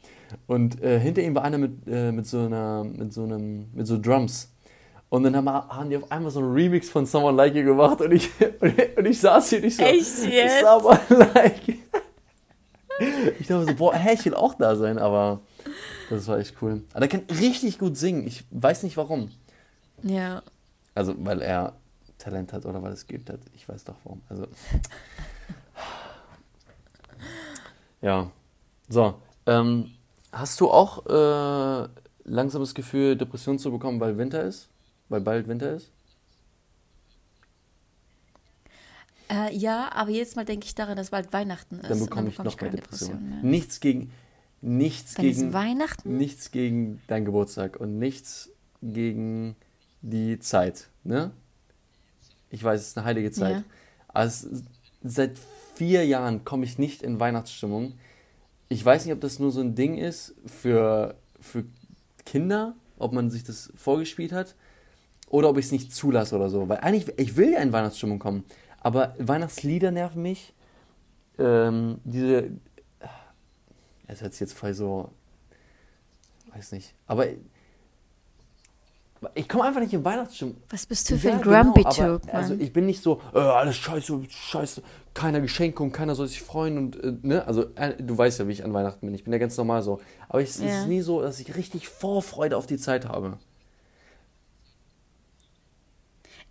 Und 0.47 0.83
äh, 0.83 1.01
hinter 1.01 1.23
ihm 1.23 1.35
war 1.35 1.45
einer 1.45 1.59
mit, 1.59 1.87
äh, 1.89 2.13
mit 2.13 2.27
so 2.27 2.41
einer, 2.41 2.85
mit 2.85 3.13
so 3.13 3.25
einem, 3.25 3.67
mit 3.73 3.87
so 3.87 3.99
Drums. 3.99 4.53
Und 5.09 5.25
dann 5.25 5.35
haben, 5.35 5.49
haben 5.49 5.91
die 5.91 5.97
auf 5.97 6.11
einmal 6.11 6.31
so 6.31 6.41
einen 6.41 6.53
Remix 6.53 6.89
von 6.89 7.05
Someone 7.05 7.37
Like 7.37 7.55
You 7.55 7.65
gemacht 7.65 8.01
und 8.01 8.13
ich, 8.13 8.31
und 8.61 8.99
und 8.99 9.07
ich 9.07 9.21
saß 9.21 9.51
hier 9.51 9.61
nicht 9.61 9.77
so. 9.77 9.83
Echt 9.83 10.25
jetzt? 10.27 10.61
Someone 10.61 11.01
Like 11.35 11.67
You. 11.67 11.75
Ich 13.39 13.47
dachte 13.47 13.65
so, 13.65 13.75
boah, 13.77 13.95
hä, 13.95 14.13
ich 14.13 14.27
will 14.27 14.35
auch 14.35 14.53
da 14.53 14.77
sein, 14.77 14.99
aber 14.99 15.41
das 16.11 16.29
war 16.29 16.39
echt 16.39 16.57
cool. 16.61 16.83
Aber 16.93 17.01
der 17.01 17.09
kann 17.09 17.23
richtig 17.41 17.79
gut 17.79 17.97
singen. 17.97 18.27
Ich 18.27 18.45
weiß 18.51 18.83
nicht 18.83 18.99
warum. 18.99 19.31
Ja. 20.03 20.43
Also, 20.95 21.15
weil 21.17 21.41
er 21.41 21.73
Talent 22.21 22.53
hat 22.53 22.67
oder 22.67 22.83
weil 22.83 22.93
es 22.93 23.07
geübt 23.07 23.31
hat. 23.31 23.41
Ich 23.55 23.69
weiß 23.69 23.85
doch 23.85 23.97
warum. 24.05 24.23
Also. 24.29 24.47
Ja. 28.03 28.31
So. 28.89 29.15
Ähm, 29.47 29.91
hast 30.33 30.61
du 30.61 30.71
auch 30.71 31.07
äh, 31.07 31.89
langsam 32.25 32.63
das 32.63 32.75
Gefühl, 32.75 33.17
Depression 33.17 33.59
zu 33.59 33.71
bekommen, 33.71 34.01
weil 34.01 34.17
Winter 34.17 34.43
ist? 34.43 34.69
Weil 35.09 35.21
bald 35.21 35.49
Winter 35.49 35.75
ist? 35.75 35.91
Äh, 39.31 39.55
ja, 39.55 39.91
aber 39.93 40.11
jedes 40.11 40.35
Mal 40.35 40.45
denke 40.45 40.67
ich 40.67 40.75
daran, 40.75 40.97
dass 40.97 41.11
bald 41.11 41.33
Weihnachten 41.33 41.79
ist. 41.79 41.91
Dann 41.91 42.01
bekomme 42.01 42.29
ich 42.29 42.37
bekomme 42.37 42.51
noch 42.51 42.61
mehr 42.61 42.71
keine 42.71 42.83
Depressionen. 42.83 43.31
mehr. 43.31 43.43
Nichts 43.43 43.81
gegen. 43.81 44.13
Nichts 44.63 45.15
Dann 45.15 45.27
ist 45.27 45.39
gegen. 45.39 45.53
Weihnachten? 45.53 46.17
Nichts 46.17 46.51
gegen 46.51 47.01
deinen 47.07 47.25
Geburtstag 47.25 47.79
und 47.79 47.99
nichts 47.99 48.51
gegen 48.83 49.57
die 50.03 50.39
Zeit, 50.41 50.89
ne? 51.05 51.31
Ich 52.51 52.63
weiß, 52.63 52.81
es 52.81 52.89
ist 52.89 52.99
eine 52.99 53.07
heilige 53.07 53.31
Zeit. 53.31 53.65
Ja. 54.15 54.25
Es, 54.25 54.47
seit 55.03 55.39
vier 55.75 56.05
Jahren 56.05 56.45
komme 56.45 56.65
ich 56.65 56.79
nicht 56.79 57.03
in 57.03 57.21
Weihnachtsstimmung. 57.21 57.95
Ich 58.69 58.85
weiß 58.85 59.05
nicht, 59.05 59.15
ob 59.15 59.21
das 59.21 59.39
nur 59.39 59.51
so 59.51 59.61
ein 59.61 59.75
Ding 59.75 59.97
ist 59.97 60.35
für, 60.47 61.15
für 61.41 61.65
Kinder, 62.27 62.75
ob 62.99 63.13
man 63.13 63.31
sich 63.31 63.45
das 63.45 63.73
vorgespielt 63.77 64.33
hat, 64.33 64.55
oder 65.29 65.49
ob 65.49 65.59
ich 65.59 65.67
es 65.67 65.73
nicht 65.73 65.95
zulasse 65.95 66.37
oder 66.37 66.51
so. 66.51 66.69
Weil 66.69 66.79
eigentlich, 66.79 67.19
ich 67.19 67.37
will 67.37 67.53
ja 67.53 67.61
in 67.61 67.73
Weihnachtsstimmung 67.73 68.19
kommen, 68.19 68.45
aber 68.81 69.15
Weihnachtslieder 69.19 69.91
nerven 69.91 70.23
mich. 70.23 70.53
Ähm, 71.39 71.99
diese, 72.05 72.51
es 74.07 74.21
hört 74.21 74.33
sich 74.33 74.41
jetzt 74.41 74.53
voll 74.55 74.75
so, 74.75 75.11
weiß 76.53 76.73
nicht, 76.73 76.95
aber 77.07 77.27
ich 79.35 79.49
komme 79.49 79.65
einfach 79.65 79.81
nicht 79.81 79.93
in 79.93 80.05
Weihnachtsstimmung. 80.05 80.57
Was 80.71 80.87
bist 80.87 81.11
du 81.11 81.19
für 81.19 81.29
Ja, 81.29 81.35
ein 81.35 81.43
genau, 81.43 81.63
Grumpy 81.63 81.83
aber, 81.85 82.21
Typ, 82.21 82.35
Also 82.35 82.55
Mann? 82.55 82.61
ich 82.63 82.73
bin 82.73 82.87
nicht 82.87 83.03
so, 83.03 83.21
äh, 83.35 83.39
alles 83.39 83.77
scheiße, 83.77 84.21
scheiße, 84.29 84.83
keiner 85.13 85.41
Geschenke 85.41 85.83
und 85.83 85.93
keiner 85.93 86.15
soll 86.15 86.27
sich 86.29 86.41
freuen 86.43 86.79
und, 86.79 86.97
äh, 87.03 87.13
ne, 87.23 87.47
also 87.47 87.67
äh, 87.75 87.95
du 88.03 88.17
weißt 88.17 88.39
ja, 88.39 88.49
wie 88.49 88.53
ich 88.53 88.65
an 88.65 88.73
Weihnachten 88.73 89.05
bin, 89.07 89.15
ich 89.15 89.25
bin 89.25 89.33
ja 89.33 89.39
ganz 89.39 89.57
normal 89.57 89.83
so. 89.83 90.01
Aber 90.29 90.41
es 90.43 90.59
Ja. 90.59 90.67
ist 90.81 90.87
nie 90.89 91.03
so, 91.03 91.21
dass 91.21 91.39
ich 91.41 91.55
richtig 91.57 91.89
Vorfreude 91.89 92.57
auf 92.57 92.67
die 92.67 92.79
Zeit 92.79 93.07
habe. 93.09 93.39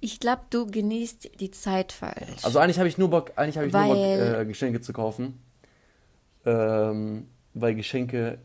Ich 0.02 0.20
glaube, 0.20 0.44
du 0.50 0.66
genießt 0.66 1.40
die 1.40 1.52
Zeit 1.52 1.92
falsch. 1.92 2.44
Also 2.44 2.60
eigentlich 2.60 2.80
habe 2.80 2.88
ich 2.88 2.98
nur 2.98 3.10
Bock, 3.10 3.34
eigentlich 3.36 3.58
habe 3.58 3.68
ich 3.68 3.74
nur 3.74 3.84
Bock, 3.84 3.96
Weil- 3.98 4.42
äh, 4.42 4.46
Geschenke 4.46 4.80
zu 4.82 4.94
kaufen. 4.94 5.42
Ähm, 6.46 7.28
weil 7.54 7.76
Geschenke 7.76 8.40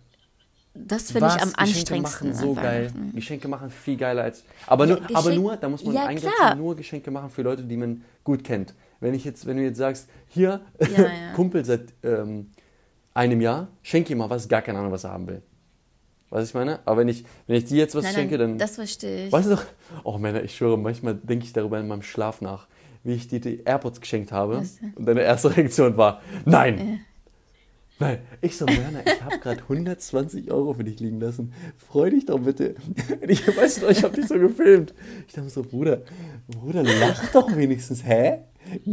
das 0.75 1.13
finde 1.13 1.29
ich 1.29 1.33
am 1.35 1.39
Geschenke 1.53 1.59
anstrengendsten. 1.61 2.29
machen 2.31 2.39
so 2.39 2.55
geil. 2.55 2.91
Geschenke 3.15 3.49
machen 3.49 3.71
viel 3.71 3.97
geiler 3.97 4.23
als. 4.25 4.45
Aber, 4.67 4.87
Ja, 4.87 4.97
nur, 4.97 5.17
aber 5.17 5.31
Geschenk- 5.31 5.35
nur, 5.37 5.57
da 5.57 5.69
muss 5.69 5.85
man 5.85 5.95
Ja, 5.95 6.07
eingrenzen, 6.07 6.59
nur 6.59 6.75
Geschenke 6.77 7.11
machen 7.11 7.31
für 7.31 7.43
Leute, 7.43 7.63
die 7.63 7.77
man 7.77 8.03
gut 8.25 8.43
kennt. 8.45 8.75
Wenn 9.01 9.15
ich 9.15 9.25
jetzt, 9.25 9.47
wenn 9.47 9.57
du 9.57 9.63
jetzt 9.63 9.79
sagst, 9.79 10.09
hier, 10.29 10.61
Ja, 10.81 10.89
ja. 11.03 11.33
Kumpel 11.35 11.65
seit 11.65 11.93
ähm, 12.03 12.51
einem 13.15 13.41
Jahr, 13.41 13.69
schenke 13.83 14.13
ihm 14.13 14.19
mal 14.19 14.31
was, 14.31 14.49
gar 14.49 14.63
keine 14.63 14.79
Ahnung, 14.79 14.93
was 14.93 15.05
er 15.05 15.11
haben 15.13 15.27
will. 15.29 15.43
Weißt 16.31 16.47
du, 16.47 16.49
ich 16.49 16.55
meine? 16.65 16.81
Aber 16.85 16.99
wenn 17.03 17.09
ich, 17.09 17.25
wenn 17.47 17.57
ich 17.57 17.67
dir 17.67 17.77
jetzt 17.79 17.95
was 17.95 18.03
Nein, 18.05 18.15
schenke, 18.15 18.39
nein, 18.39 18.49
dann. 18.51 18.59
das 18.59 18.75
verstehe 18.77 19.27
ich. 19.27 19.33
Weißt 19.33 19.47
du 19.47 19.55
doch, 19.55 19.65
oh 20.03 20.19
Männer, 20.19 20.43
ich 20.43 20.57
schwöre, 20.57 20.77
manchmal 20.77 21.15
denke 21.15 21.45
ich 21.45 21.53
darüber 21.53 21.79
in 21.79 21.87
meinem 21.87 22.03
Schlaf 22.03 22.41
nach, 22.41 22.67
wie 23.05 23.13
ich 23.13 23.29
dir 23.29 23.41
die 23.41 23.63
AirPods 23.65 24.01
geschenkt 24.01 24.33
habe. 24.33 24.63
Denn? 24.83 24.95
Und 24.95 25.07
deine 25.07 25.21
erste 25.23 25.55
Reaktion 25.57 25.97
war, 25.97 26.21
nein! 26.45 27.01
Nein, 28.01 28.19
ich 28.41 28.57
so, 28.57 28.67
Mörner, 28.67 29.03
ich 29.07 29.23
habe 29.23 29.39
gerade 29.39 29.63
120 29.63 30.51
Euro 30.51 30.75
für 30.75 30.83
dich 30.85 30.99
liegen 30.99 31.21
lassen. 31.21 31.53
Freu 31.77 32.11
dich 32.11 32.27
doch 32.27 32.41
bitte. 32.41 32.75
Ich 33.29 33.47
weiß 33.47 33.83
noch, 33.83 33.91
ich 33.91 34.03
habe 34.03 34.17
dich 34.17 34.27
so 34.27 34.39
gefilmt. 34.39 34.93
Ich 35.29 35.35
dachte 35.35 35.49
so, 35.49 35.63
Bruder, 35.63 36.03
Bruder, 36.49 36.83
lach 36.83 37.31
doch 37.33 37.55
wenigstens. 37.57 38.05
Hä? 38.05 38.41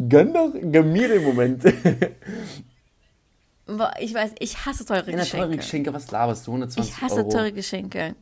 Gönn 0.07 0.33
doch, 0.33 0.53
gönn 0.53 0.93
mir 0.93 1.07
den 1.07 1.23
Moment. 1.23 1.63
Boah, 3.65 3.93
Ich 3.99 4.13
weiß, 4.13 4.31
ich 4.39 4.65
hasse 4.65 4.85
teure 4.85 5.03
Geschenke. 5.05 5.37
teure 5.37 5.55
Geschenke, 5.57 5.93
was 5.93 6.11
laberst 6.11 6.47
du? 6.47 6.51
120 6.51 6.91
Ich 6.93 7.01
hasse 7.01 7.15
Euro. 7.17 7.29
teure 7.29 7.51
Geschenke. 7.51 8.15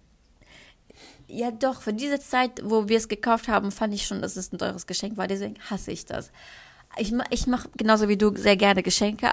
Ja, 1.27 1.51
doch, 1.51 1.81
für 1.81 1.93
diese 1.93 2.19
Zeit, 2.19 2.61
wo 2.63 2.87
wir 2.87 2.97
es 2.97 3.07
gekauft 3.07 3.47
haben, 3.47 3.71
fand 3.71 3.93
ich 3.93 4.05
schon, 4.05 4.21
dass 4.21 4.35
es 4.35 4.51
ein 4.51 4.57
teures 4.57 4.87
Geschenk 4.87 5.17
war. 5.17 5.27
Deswegen 5.27 5.55
hasse 5.69 5.91
ich 5.91 6.05
das. 6.05 6.31
Ich, 6.97 7.13
ich 7.29 7.47
mache 7.47 7.69
genauso 7.77 8.09
wie 8.09 8.17
du 8.17 8.35
sehr 8.35 8.57
gerne 8.57 8.81
Geschenke. 8.81 9.29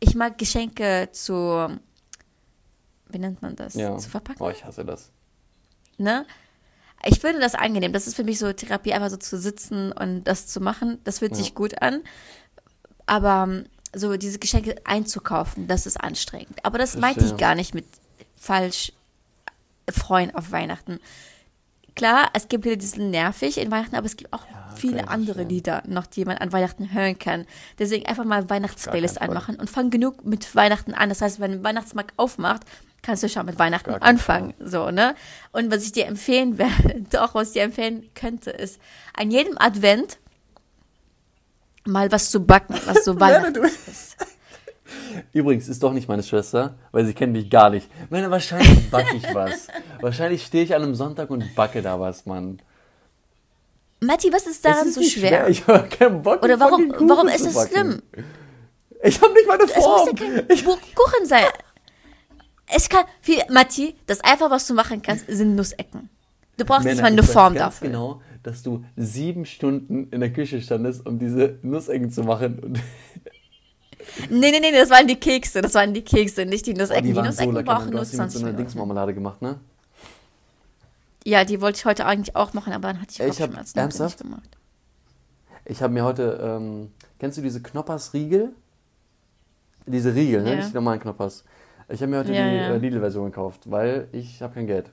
Ich 0.00 0.14
mag 0.14 0.38
Geschenke 0.38 1.08
zu. 1.12 1.68
Wie 3.08 3.18
nennt 3.18 3.42
man 3.42 3.56
das? 3.56 3.74
Ja. 3.74 3.96
Zu 3.98 4.08
verpacken. 4.08 4.42
Oh, 4.42 4.50
ich 4.50 4.64
hasse 4.64 4.84
das. 4.84 5.10
Ne? 5.98 6.24
Ich 7.04 7.20
finde 7.20 7.40
das 7.40 7.54
angenehm. 7.54 7.92
Das 7.92 8.06
ist 8.06 8.14
für 8.14 8.24
mich 8.24 8.38
so 8.38 8.52
Therapie, 8.52 8.92
einfach 8.92 9.10
so 9.10 9.16
zu 9.16 9.38
sitzen 9.38 9.92
und 9.92 10.24
das 10.24 10.46
zu 10.46 10.60
machen. 10.60 10.98
Das 11.04 11.18
fühlt 11.18 11.32
Ja. 11.32 11.38
sich 11.38 11.54
gut 11.54 11.80
an. 11.82 12.02
Aber 13.06 13.44
ähm, 13.50 13.66
so 13.94 14.16
diese 14.16 14.38
Geschenke 14.38 14.76
einzukaufen, 14.84 15.66
das 15.66 15.86
ist 15.86 15.96
anstrengend. 16.00 16.64
Aber 16.64 16.78
das 16.78 16.96
meinte 16.96 17.24
ich 17.24 17.36
gar 17.36 17.54
nicht 17.54 17.74
mit 17.74 17.86
falsch 18.36 18.92
freuen 19.90 20.32
auf 20.34 20.52
Weihnachten. 20.52 21.00
Klar, 21.94 22.30
es 22.34 22.48
gibt 22.48 22.64
Lieder, 22.64 22.76
die 22.76 22.86
sind 22.86 23.10
nervig 23.10 23.58
in 23.58 23.70
Weihnachten, 23.70 23.96
aber 23.96 24.06
es 24.06 24.16
gibt 24.16 24.32
auch 24.32 24.44
Ja, 24.50 24.74
viele 24.76 25.08
andere. 25.08 25.42
Lieder 25.44 25.82
noch, 25.86 26.06
die 26.06 26.24
man 26.24 26.38
an 26.38 26.52
Weihnachten 26.52 26.92
hören 26.92 27.18
kann. 27.18 27.46
Deswegen 27.78 28.06
einfach 28.06 28.24
mal 28.24 28.48
Weihnachtsplaylist 28.50 29.20
anmachen 29.20 29.56
und 29.56 29.68
fang 29.70 29.90
genug 29.90 30.24
mit 30.24 30.54
Weihnachten 30.54 30.94
an. 30.94 31.08
Das 31.08 31.22
heißt, 31.22 31.40
wenn 31.40 31.52
ein 31.52 31.64
Weihnachtsmarkt 31.64 32.14
aufmacht, 32.18 32.62
kannst 33.02 33.22
du 33.22 33.28
schon 33.28 33.46
mit 33.46 33.58
Weihnachten 33.58 33.90
anfangen. 33.90 34.54
So, 34.60 34.90
ne? 34.90 35.14
Und 35.52 35.70
was 35.70 35.84
ich 35.84 35.92
dir 35.92 36.06
empfehlen 36.06 36.58
werde, 36.58 37.02
doch, 37.10 37.34
was 37.34 37.48
ich 37.48 37.54
dir 37.54 37.62
empfehlen 37.62 38.08
könnte, 38.14 38.50
ist 38.50 38.80
an 39.16 39.30
jedem 39.30 39.56
Advent 39.58 40.18
mal 41.86 42.12
was 42.12 42.30
zu 42.30 42.44
backen, 42.44 42.74
was 42.86 43.04
so 43.04 43.18
Weihnachten 43.20 43.64
ist. 43.64 44.16
Übrigens 45.32 45.68
ist 45.68 45.82
doch 45.82 45.92
nicht 45.92 46.08
meine 46.08 46.22
Schwester, 46.22 46.74
weil 46.92 47.04
sie 47.04 47.14
kennt 47.14 47.32
mich 47.32 47.50
gar 47.50 47.70
nicht. 47.70 47.88
Ich 48.04 48.10
meine, 48.10 48.30
wahrscheinlich 48.30 48.90
backe 48.90 49.16
ich 49.16 49.34
was. 49.34 49.68
wahrscheinlich 50.00 50.44
stehe 50.44 50.64
ich 50.64 50.74
an 50.74 50.82
einem 50.82 50.94
Sonntag 50.94 51.30
und 51.30 51.54
backe 51.54 51.82
da 51.82 51.98
was, 52.00 52.26
Mann. 52.26 52.60
Matti, 54.00 54.32
was 54.32 54.46
ist 54.46 54.64
daran 54.64 54.88
ist 54.88 54.94
so 54.94 55.00
nicht 55.00 55.12
schwer? 55.12 55.48
Ich 55.48 55.66
habe 55.66 55.88
keinen 55.88 56.22
Bock. 56.22 56.42
Oder 56.42 56.58
warum, 56.58 56.92
warum 57.00 57.28
ist 57.28 57.46
es 57.46 57.68
schlimm? 57.68 58.00
Ich 59.02 59.20
habe 59.20 59.32
nicht 59.34 59.46
meine 59.46 59.64
Es 59.64 59.74
muss 59.76 59.84
Form. 59.84 60.08
ja 60.08 60.14
kein 60.14 60.64
Bu- 60.64 60.76
Kuchen 60.94 61.26
sein. 61.26 61.44
Es 62.72 62.88
kann, 62.88 63.04
viel, 63.20 63.38
Matti, 63.50 63.94
das 64.06 64.20
einfach, 64.22 64.50
was 64.50 64.66
du 64.66 64.74
machen 64.74 65.02
kannst, 65.02 65.26
sind 65.26 65.54
Nussecken. 65.56 66.08
Du 66.56 66.64
brauchst 66.64 66.84
nicht 66.84 66.96
Männer, 66.96 67.08
mal 67.08 67.12
eine 67.12 67.20
ich 67.22 67.26
Form 67.26 67.54
dafür. 67.54 67.88
genau, 67.88 68.22
dass 68.42 68.62
du 68.62 68.84
sieben 68.96 69.44
Stunden 69.44 70.08
in 70.10 70.20
der 70.20 70.32
Küche 70.32 70.60
standest, 70.62 71.04
um 71.06 71.18
diese 71.18 71.58
Nussecken 71.62 72.10
zu 72.10 72.22
machen. 72.22 72.58
Und 72.60 72.80
Nee, 74.30 74.50
nee, 74.50 74.60
nee, 74.60 74.72
das 74.72 74.90
waren 74.90 75.06
die 75.06 75.16
Kekse. 75.16 75.60
Das 75.62 75.74
waren 75.74 75.92
die 75.94 76.02
Kekse, 76.02 76.44
nicht 76.46 76.66
die 76.66 76.74
Nussecken. 76.74 77.04
die 77.06 77.14
waren 77.16 77.26
Nussecken 77.26 77.54
lecker, 77.54 77.74
brauchen 77.74 77.90
nur 77.90 78.00
hast 78.00 78.12
die 78.12 78.16
mit 78.16 78.22
20 78.30 78.38
so 78.40 78.44
Minuten. 78.46 78.62
Dingsmarmelade 78.62 79.14
gemacht, 79.14 79.40
ne? 79.42 79.58
Ja, 81.24 81.44
die 81.44 81.60
wollte 81.60 81.78
ich 81.78 81.84
heute 81.84 82.06
eigentlich 82.06 82.34
auch 82.34 82.54
machen, 82.54 82.72
aber 82.72 82.88
dann 82.88 83.00
hatte 83.00 83.12
ich 83.12 83.20
Ich 83.20 83.38
Kopfschmerzen. 83.38 83.78
ernsthaft? 83.78 84.20
nicht 84.20 84.30
gemacht. 84.30 84.56
Ich 85.66 85.82
habe 85.82 85.92
mir 85.92 86.04
heute, 86.04 86.40
ähm, 86.42 86.90
kennst 87.18 87.38
du 87.38 87.42
diese 87.42 87.62
Knoppers 87.62 88.14
Riegel? 88.14 88.52
Diese 89.86 90.14
Riegel, 90.14 90.42
ne? 90.42 90.50
Ja. 90.50 90.56
Nicht 90.56 90.70
die 90.70 90.74
normalen 90.74 91.00
Knoppers. 91.00 91.44
Ich 91.88 92.00
habe 92.00 92.10
mir 92.10 92.18
heute 92.20 92.32
Ja, 92.32 92.48
die 92.50 92.56
ja. 92.56 92.68
äh, 92.74 92.78
Lidl-Version 92.78 93.26
gekauft, 93.26 93.70
weil 93.70 94.08
ich 94.12 94.40
habe 94.42 94.54
kein 94.54 94.66
Geld. 94.66 94.90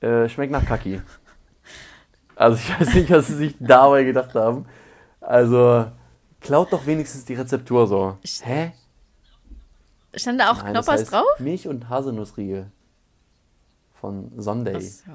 Äh, 0.00 0.28
schmeckt 0.28 0.52
nach 0.52 0.64
Kaki. 0.66 1.00
Also 2.36 2.56
ich 2.56 2.80
weiß 2.80 2.94
nicht, 2.94 3.10
was 3.10 3.26
sie 3.26 3.34
sich 3.34 3.54
dabei 3.60 4.02
gedacht 4.02 4.34
haben. 4.34 4.64
Also 5.20 5.84
klaut 6.40 6.72
doch 6.72 6.86
wenigstens 6.86 7.24
die 7.24 7.34
Rezeptur 7.34 7.86
so. 7.86 8.18
Ich- 8.22 8.44
Hä? 8.44 8.72
Stand 10.14 10.40
da 10.40 10.50
auch 10.50 10.62
Nein, 10.62 10.74
das 10.74 10.84
Knoppers 10.86 11.00
heißt 11.02 11.12
drauf? 11.12 11.38
Milch- 11.38 11.68
und 11.68 11.88
Haselnussriegel. 11.88 12.66
Von 14.00 14.32
Sunday. 14.40 14.74
Ach 14.76 14.80
so. 14.80 15.12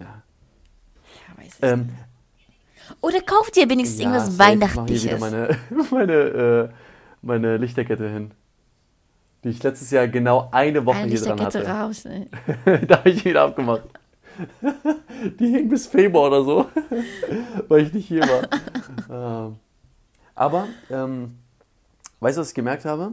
Ja. 0.00 0.06
Ja, 0.06 1.36
weiß 1.44 1.46
ich 1.58 1.62
Ähm, 1.62 1.88
Oder 3.00 3.20
kauf 3.22 3.50
dir 3.50 3.68
wenigstens 3.70 4.00
ja, 4.00 4.06
irgendwas 4.12 4.36
safe, 4.36 4.52
ich 4.54 4.62
hier 4.62 5.12
wieder 5.12 5.20
Weihnachtliches. 5.20 5.20
meine, 5.20 5.58
meine, 5.90 6.12
äh, 6.12 6.68
meine 7.22 7.56
Lichterkette 7.56 8.08
hin. 8.08 8.32
Die 9.44 9.48
ich 9.50 9.62
letztes 9.62 9.90
Jahr 9.90 10.06
genau 10.08 10.48
eine 10.52 10.84
Woche 10.86 10.98
Eine 10.98 11.10
hier 11.12 11.20
dran 11.20 11.40
hatte. 11.40 11.66
raus. 11.66 12.04
ne? 12.04 12.26
da 12.86 12.98
habe 12.98 13.10
ich 13.10 13.24
wieder 13.24 13.42
abgemacht. 13.42 13.82
Die 15.38 15.48
hing 15.48 15.68
bis 15.68 15.86
Februar 15.86 16.28
oder 16.28 16.44
so, 16.44 16.66
weil 17.68 17.82
ich 17.84 17.92
nicht 17.92 18.08
hier 18.08 18.22
war. 18.22 19.46
ähm, 19.46 19.56
aber, 20.34 20.68
ähm, 20.90 21.38
weißt 22.20 22.36
du, 22.36 22.40
was 22.40 22.48
ich 22.48 22.54
gemerkt 22.54 22.84
habe? 22.84 23.12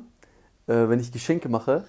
Äh, 0.67 0.87
wenn 0.87 0.99
ich 0.99 1.11
Geschenke 1.11 1.49
mache, 1.49 1.83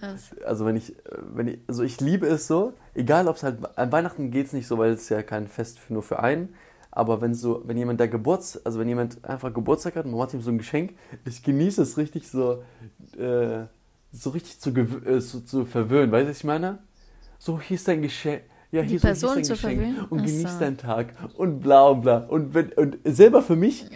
also 0.45 0.64
wenn 0.64 0.77
ich, 0.77 0.97
äh, 0.97 1.19
wenn 1.35 1.49
ich, 1.49 1.59
also 1.66 1.83
ich 1.83 2.01
liebe 2.01 2.27
es 2.27 2.47
so, 2.47 2.73
egal 2.95 3.29
ob 3.29 3.37
es 3.37 3.43
halt, 3.43 3.59
an 3.77 3.93
Weihnachten 3.93 4.31
geht 4.31 4.47
es 4.47 4.53
nicht 4.53 4.66
so, 4.66 4.79
weil 4.79 4.93
es 4.93 5.09
ja 5.11 5.23
kein 5.23 5.49
Fest 5.49 5.79
für, 5.79 5.93
nur 5.93 6.03
für 6.03 6.21
einen, 6.21 6.55
aber 6.90 7.21
wenn 7.21 7.35
so, 7.35 7.62
wenn 7.66 7.77
jemand 7.77 8.01
da 8.01 8.07
Geburts, 8.07 8.64
also 8.64 8.81
wenn 8.81 8.88
jemand 8.88 9.25
einfach 9.25 9.53
Geburtstag 9.53 9.97
hat 9.97 10.07
und 10.07 10.12
man 10.12 10.21
macht 10.21 10.35
ihm 10.35 10.40
so 10.40 10.51
ein 10.51 10.59
Geschenk, 10.59 10.95
ich 11.25 11.43
genieße 11.43 11.83
es 11.83 11.99
richtig 11.99 12.29
so, 12.29 12.62
äh, 13.19 13.66
so 14.12 14.31
richtig 14.31 14.61
zu, 14.61 14.71
äh, 14.71 15.21
zu, 15.21 15.45
zu 15.45 15.64
verwöhnen, 15.66 16.11
weißt 16.11 16.25
du, 16.25 16.31
was 16.31 16.38
ich 16.38 16.45
meine? 16.45 16.79
So, 17.38 17.61
hier 17.61 17.77
ist 17.77 17.87
dein 17.87 18.03
Geschenk. 18.03 18.43
Ja, 18.73 18.83
Die 18.83 18.89
hier, 18.89 18.99
so, 19.01 19.09
hier 19.09 19.15
Person 19.15 19.45
zu 19.45 19.55
dein 19.55 19.77
Geschenk 19.79 19.79
verwöhnen? 19.81 20.07
und 20.11 20.21
Ach 20.21 20.25
genieß 20.27 20.53
so. 20.53 20.59
deinen 20.61 20.77
Tag 20.79 21.15
und 21.37 21.61
bla 21.61 21.89
und 21.89 22.03
bla. 22.03 22.19
Und, 22.27 22.55
wenn, 22.55 22.73
und 22.75 22.99
selber 23.05 23.43
für 23.43 23.57
mich, 23.57 23.87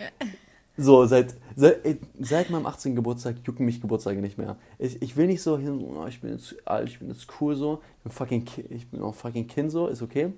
so, 0.77 1.07
seit, 1.07 1.35
seit, 1.55 1.85
ey, 1.87 2.01
seit 2.19 2.51
meinem 2.51 2.67
18. 2.67 2.97
Geburtstag 2.97 3.37
jucken 3.45 3.65
mich 3.67 3.81
Geburtstage 3.81 4.21
nicht 4.21 4.37
mehr. 4.39 4.57
Ich, 4.79 5.01
ich 5.01 5.17
will 5.17 5.27
nicht 5.29 5.43
so 5.43 5.57
hin, 5.57 5.81
oh, 5.97 6.07
ich 6.09 6.21
bin 6.21 6.31
jetzt 6.33 6.57
alt, 6.67 6.89
ich 6.89 6.99
bin 6.99 7.09
jetzt 7.09 7.29
cool 7.41 7.55
so, 7.55 7.83
ich 7.99 8.03
bin 8.03 8.13
fucking, 8.13 8.45
Ki- 8.45 8.67
ich 8.71 8.89
bin 8.89 9.01
auch 9.03 9.15
fucking 9.15 9.47
Kind 9.47 9.71
so, 9.71 9.87
ist 9.87 10.03
okay. 10.03 10.33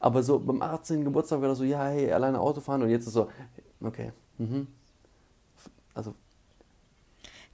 Aber 0.00 0.22
so 0.22 0.38
beim 0.38 0.62
18. 0.62 1.04
Geburtstag 1.04 1.40
war 1.42 1.48
das 1.48 1.58
so, 1.58 1.64
ja, 1.64 1.84
hey, 1.88 2.10
alleine 2.10 2.40
Auto 2.40 2.60
fahren 2.62 2.82
und 2.82 2.88
jetzt 2.88 3.06
ist 3.06 3.12
so, 3.12 3.28
okay, 3.82 4.12
mhm. 4.38 4.66
Also, 5.94 6.14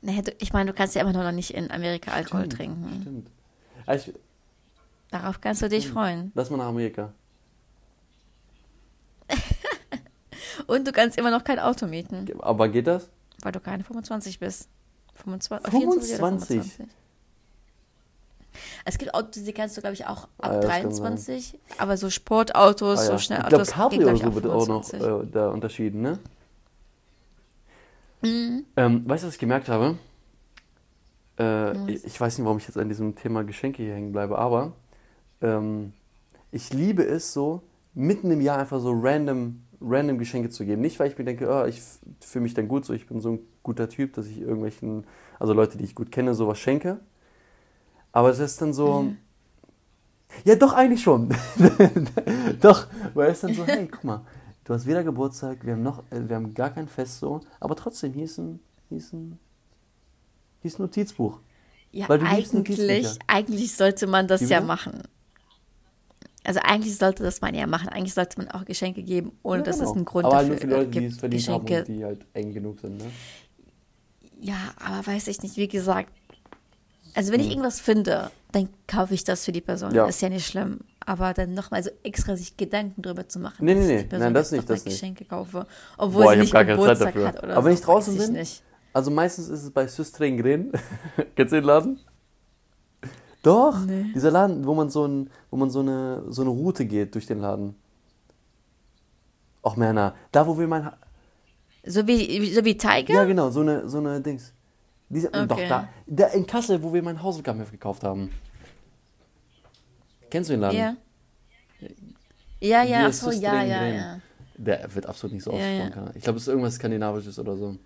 Nee, 0.01 0.23
ich 0.39 0.53
meine, 0.53 0.71
du 0.71 0.77
kannst 0.77 0.95
ja 0.95 1.03
immer 1.03 1.13
noch 1.13 1.33
nicht 1.33 1.51
in 1.53 1.73
Amerika 1.73 2.13
Alkohol 2.13 2.43
stimmt, 2.45 2.53
trinken. 2.57 2.99
Stimmt. 3.03 3.31
Also, 3.85 4.13
ich, 4.13 4.17
Darauf 5.11 5.41
kannst 5.41 5.63
du 5.63 5.69
dich 5.69 5.85
Stimmt. 5.85 5.95
freuen. 5.99 6.33
lass 6.35 6.51
mal 6.51 6.57
nach 6.59 6.67
Amerika. 6.67 7.13
Und 10.67 10.87
du 10.87 10.93
kannst 10.93 11.17
immer 11.19 11.31
noch 11.31 11.45
kein 11.45 11.59
Auto 11.59 11.87
mieten, 11.87 12.27
Aber 12.41 12.69
geht 12.69 12.87
das? 12.87 13.09
weil 13.43 13.53
du 13.53 13.61
keine 13.61 13.85
25 13.85 14.39
bist. 14.41 14.69
25, 15.15 15.71
25? 15.71 15.81
24 15.81 16.15
oder 16.19 16.29
25. 16.29 16.87
Es 18.85 18.99
gibt 18.99 19.15
Autos, 19.15 19.45
die 19.45 19.53
kannst 19.53 19.77
du, 19.77 19.81
glaube 19.81 19.95
ich, 19.95 20.07
auch 20.07 20.25
ab 20.25 20.31
Ah, 20.41 20.49
das 20.61 20.71
kann 20.71 20.83
23, 20.83 21.59
aber 21.79 21.97
so 21.97 22.11
Sportautos, 22.11 22.99
Ah, 23.01 23.03
so 23.05 23.13
ja. 23.13 23.19
schnell 23.19 23.39
Ich 23.41 23.47
glaube, 23.49 23.63
Autos 23.63 23.75
Cabrio 23.75 24.09
oder 24.09 24.19
glaub 24.19 24.35
so 24.35 24.35
wird 24.35 24.47
ab 24.47 24.53
auch 24.53 24.67
noch 24.67 24.85
25. 24.85 25.29
äh, 25.29 25.33
da 25.33 25.49
unterschieden, 25.51 26.03
ne? 26.03 26.19
Mhm. 28.23 28.65
Ähm, 28.77 29.09
weißt 29.09 29.23
du, 29.23 29.29
was 29.29 29.35
ich 29.35 29.41
gemerkt 29.41 29.69
habe? 29.69 29.97
Äh, 31.39 31.93
ich, 31.93 32.05
ich 32.05 32.21
weiß 32.21 32.39
nicht, 32.39 32.45
warum 32.45 32.59
ich 32.59 32.67
jetzt 32.67 32.77
an 32.79 32.89
diesem 32.89 33.15
Thema 33.15 33.45
Geschenke 33.45 33.83
hier 33.83 33.95
hängen 33.95 34.11
bleibe, 34.13 34.37
aber 34.39 34.73
ähm, 35.41 35.93
ich 36.51 36.73
liebe 36.73 37.05
es 37.05 37.33
so, 37.33 37.63
mitten 37.95 38.31
im 38.31 38.41
Jahr 38.41 38.59
einfach 38.59 38.81
so 38.81 38.93
random, 38.93 39.63
random 39.81 40.19
Geschenke 40.19 40.51
zu 40.51 40.65
geben. 40.65 40.81
Nicht, 40.81 40.99
weil 40.99 41.11
ich 41.11 41.19
mir 41.19 41.25
denke, 41.25 41.49
oh, 41.51 41.65
ich 41.67 41.81
fühle 42.21 42.45
mich 42.45 42.55
dann 42.55 42.69
gut, 42.69 42.85
so 42.85 42.93
ich 42.93 43.07
bin 43.07 43.21
so 43.21 43.33
ein 43.33 43.39
guter 43.63 43.89
Typ, 43.89 44.15
dass 44.15 44.27
ich 44.27 44.41
irgendwelchen, 44.41 45.05
also 45.39 45.53
Leute, 45.53 45.79
die 45.79 45.85
ich 45.85 45.95
gut 45.95 46.13
kenne, 46.13 46.35
sowas 46.35 46.59
schenke. 46.59 47.01
Aber 48.13 48.29
das 48.29 48.39
ist 48.39 48.61
dann 48.63 48.73
so. 48.73 49.03
Mhm. 49.03 49.19
Ja, 50.45 50.57
doch, 50.57 50.75
eigentlich 50.75 51.03
schon. 51.03 51.35
doch, 52.61 52.87
weil 53.15 53.31
es 53.31 53.41
dann 53.41 53.55
so, 53.55 53.67
hey, 53.67 53.89
guck 53.91 54.05
mal, 54.05 54.21
du 54.65 54.75
hast 54.75 54.87
wieder 54.87 55.03
Geburtstag, 55.03 55.65
wir 55.65 55.73
haben 55.73 55.83
noch, 55.83 56.01
äh, 56.11 56.29
wir 56.29 56.37
haben 56.37 56.53
gar 56.53 56.71
kein 56.71 56.87
Fest 56.87 57.21
so, 57.21 57.41
aber 57.61 57.75
trotzdem, 57.75 58.13
hier 58.13 58.25
ist 58.25 58.39
ein, 58.39 58.61
hier 58.91 58.99
ist 58.99 59.13
ein, 59.15 59.39
hier 60.61 60.69
ist 60.69 60.79
ein 60.79 60.83
Notizbuch. 60.83 61.41
Ja, 61.91 62.09
eigentlich, 62.11 63.19
eigentlich 63.27 63.75
sollte 63.75 64.07
man 64.07 64.29
das 64.29 64.43
Wie 64.43 64.47
ja 64.47 64.61
machen. 64.61 65.03
Also 66.49 66.61
eigentlich 66.63 66.97
sollte 66.97 67.23
das 67.23 67.43
man 67.43 67.55
ja 67.55 67.67
machen. 67.67 67.91
Eigentlich 67.91 68.15
sollte 68.15 68.39
man 68.39 68.49
auch 68.51 68.65
Geschenke 68.65 69.03
geben, 69.03 69.33
ohne 69.43 69.59
Ja, 69.59 69.65
dass 69.65 69.77
es 69.77 69.81
genau. 69.83 69.95
einen 69.97 70.05
Grund 70.07 70.25
aber 70.25 70.37
halt 70.37 70.51
dafür 70.51 70.67
nur 70.67 70.77
für 70.77 70.81
Leute, 70.81 70.91
die 70.91 70.99
gibt. 71.01 71.13
es 71.13 71.19
verdient 71.19 71.43
Geschenke. 71.47 71.75
haben 71.75 71.81
und 71.87 71.89
die 71.89 72.05
halt 72.05 72.27
eng 72.33 72.55
genug 72.55 72.81
sind, 72.81 72.97
ne? 72.97 73.05
Ja, 74.41 74.57
aber 74.83 75.07
weiß 75.07 75.29
ich 75.29 75.43
nicht, 75.43 75.57
wie 75.59 75.69
gesagt. 75.69 76.11
Also 77.15 77.33
wenn 77.33 77.41
ich 77.41 77.47
Hm. 77.47 77.53
irgendwas 77.53 77.81
finde, 77.81 78.31
dann 78.53 78.69
kaufe 78.87 79.13
ich 79.13 79.25
das 79.25 79.45
für 79.45 79.53
die 79.53 79.61
Person. 79.61 79.95
Ja. 79.95 80.07
Ist 80.07 80.23
ja 80.23 80.31
nicht 80.31 80.47
schlimm. 80.47 80.79
Aber 81.05 81.35
dann 81.35 81.53
nochmal 81.55 81.83
so 81.83 81.91
extra 82.03 82.35
sich 82.37 82.57
Gedanken 82.57 83.03
drüber 83.03 83.29
zu 83.29 83.41
machen. 83.41 83.65
Nee, 83.65 83.75
dass 83.75 83.85
nee, 83.87 83.97
ich 84.01 84.11
nee. 84.13 84.19
Nein, 84.19 84.33
das 84.35 84.51
nicht, 84.53 84.69
das 84.71 84.85
nicht. 84.85 84.95
Geschenke 84.95 85.25
kaufe, 85.27 85.67
obwohl 85.99 86.25
Boah, 86.25 86.33
sie 86.35 86.35
ich 86.37 86.41
nicht 86.41 86.55
hab 86.55 86.67
gar 86.67 86.77
keine 86.77 86.79
Zeit 86.83 86.99
Geburtstag 86.99 87.15
dafür. 87.15 87.29
hat 87.29 87.43
oder 87.43 87.57
Aber 87.57 87.65
wenn 87.67 87.73
so, 87.73 87.79
ich 87.81 87.85
draußen 87.85 88.15
ich 88.17 88.21
bin, 88.21 88.33
nicht. 88.33 88.63
Also 88.95 89.11
meistens 89.11 89.49
ist 89.49 89.65
es 89.65 89.71
bei 89.71 89.87
Süstrengren. 89.87 90.73
Kennst 91.37 91.53
du 91.53 91.57
den 91.57 91.65
Laden? 91.65 92.01
Doch, 93.49 93.79
Nee. 93.87 94.13
dieser 94.15 94.31
Laden, 94.31 94.67
wo 94.67 94.75
man 94.75 94.91
so, 94.91 95.07
ein, 95.07 95.31
wo 95.51 95.57
man 95.57 95.71
so, 95.71 95.81
eine, 95.81 96.23
so 96.29 96.43
eine 96.43 96.51
Route 96.51 96.85
geht 96.85 97.15
durch 97.15 97.27
den 97.27 97.41
Laden. 97.41 97.75
Och, 99.63 99.77
Männer, 99.77 100.15
da 100.33 100.47
wo 100.47 100.59
wir 100.59 100.67
mein... 100.69 100.85
Ha 100.85 100.97
So 101.87 102.07
wie, 102.07 102.53
so 102.53 102.65
wie 102.65 102.77
Tiger? 102.77 103.15
ja, 103.15 103.25
genau, 103.25 103.51
so 103.51 103.61
eine, 103.61 103.89
so 103.89 103.99
eine 103.99 104.21
Dings. 104.21 104.53
Diese, 105.09 105.31
Doch, 105.31 105.43
Okay. 105.57 105.69
da, 105.69 105.89
da 106.07 106.27
in 106.29 106.47
Kassel, 106.47 106.83
wo 106.83 106.93
wir 106.93 107.03
mein 107.03 107.23
Hausaufgabenheft 107.23 107.73
gekauft 107.73 108.03
haben. 108.05 108.31
Kennst 110.31 110.51
du 110.51 110.55
den 110.55 110.61
Laden? 110.61 110.77
Ja. 110.79 110.97
Ja, 112.61 112.83
ja, 112.83 113.07
ach 113.07 113.13
so, 113.13 113.31
ja, 113.31 113.63
ja, 113.63 113.87
ja. 113.87 114.21
Der 114.57 114.93
wird 114.95 115.07
absolut 115.07 115.33
nicht 115.35 115.45
so 115.45 115.53
Ja, 115.53 115.57
ausgesprochen. 115.59 115.89
ja. 115.89 115.95
kann. 116.07 116.17
Ich 116.17 116.23
glaube, 116.25 116.37
es 116.37 116.43
ist 116.43 116.49
irgendwas 116.49 116.75
Skandinavisches 116.75 117.39
oder 117.39 117.57
so. 117.57 117.77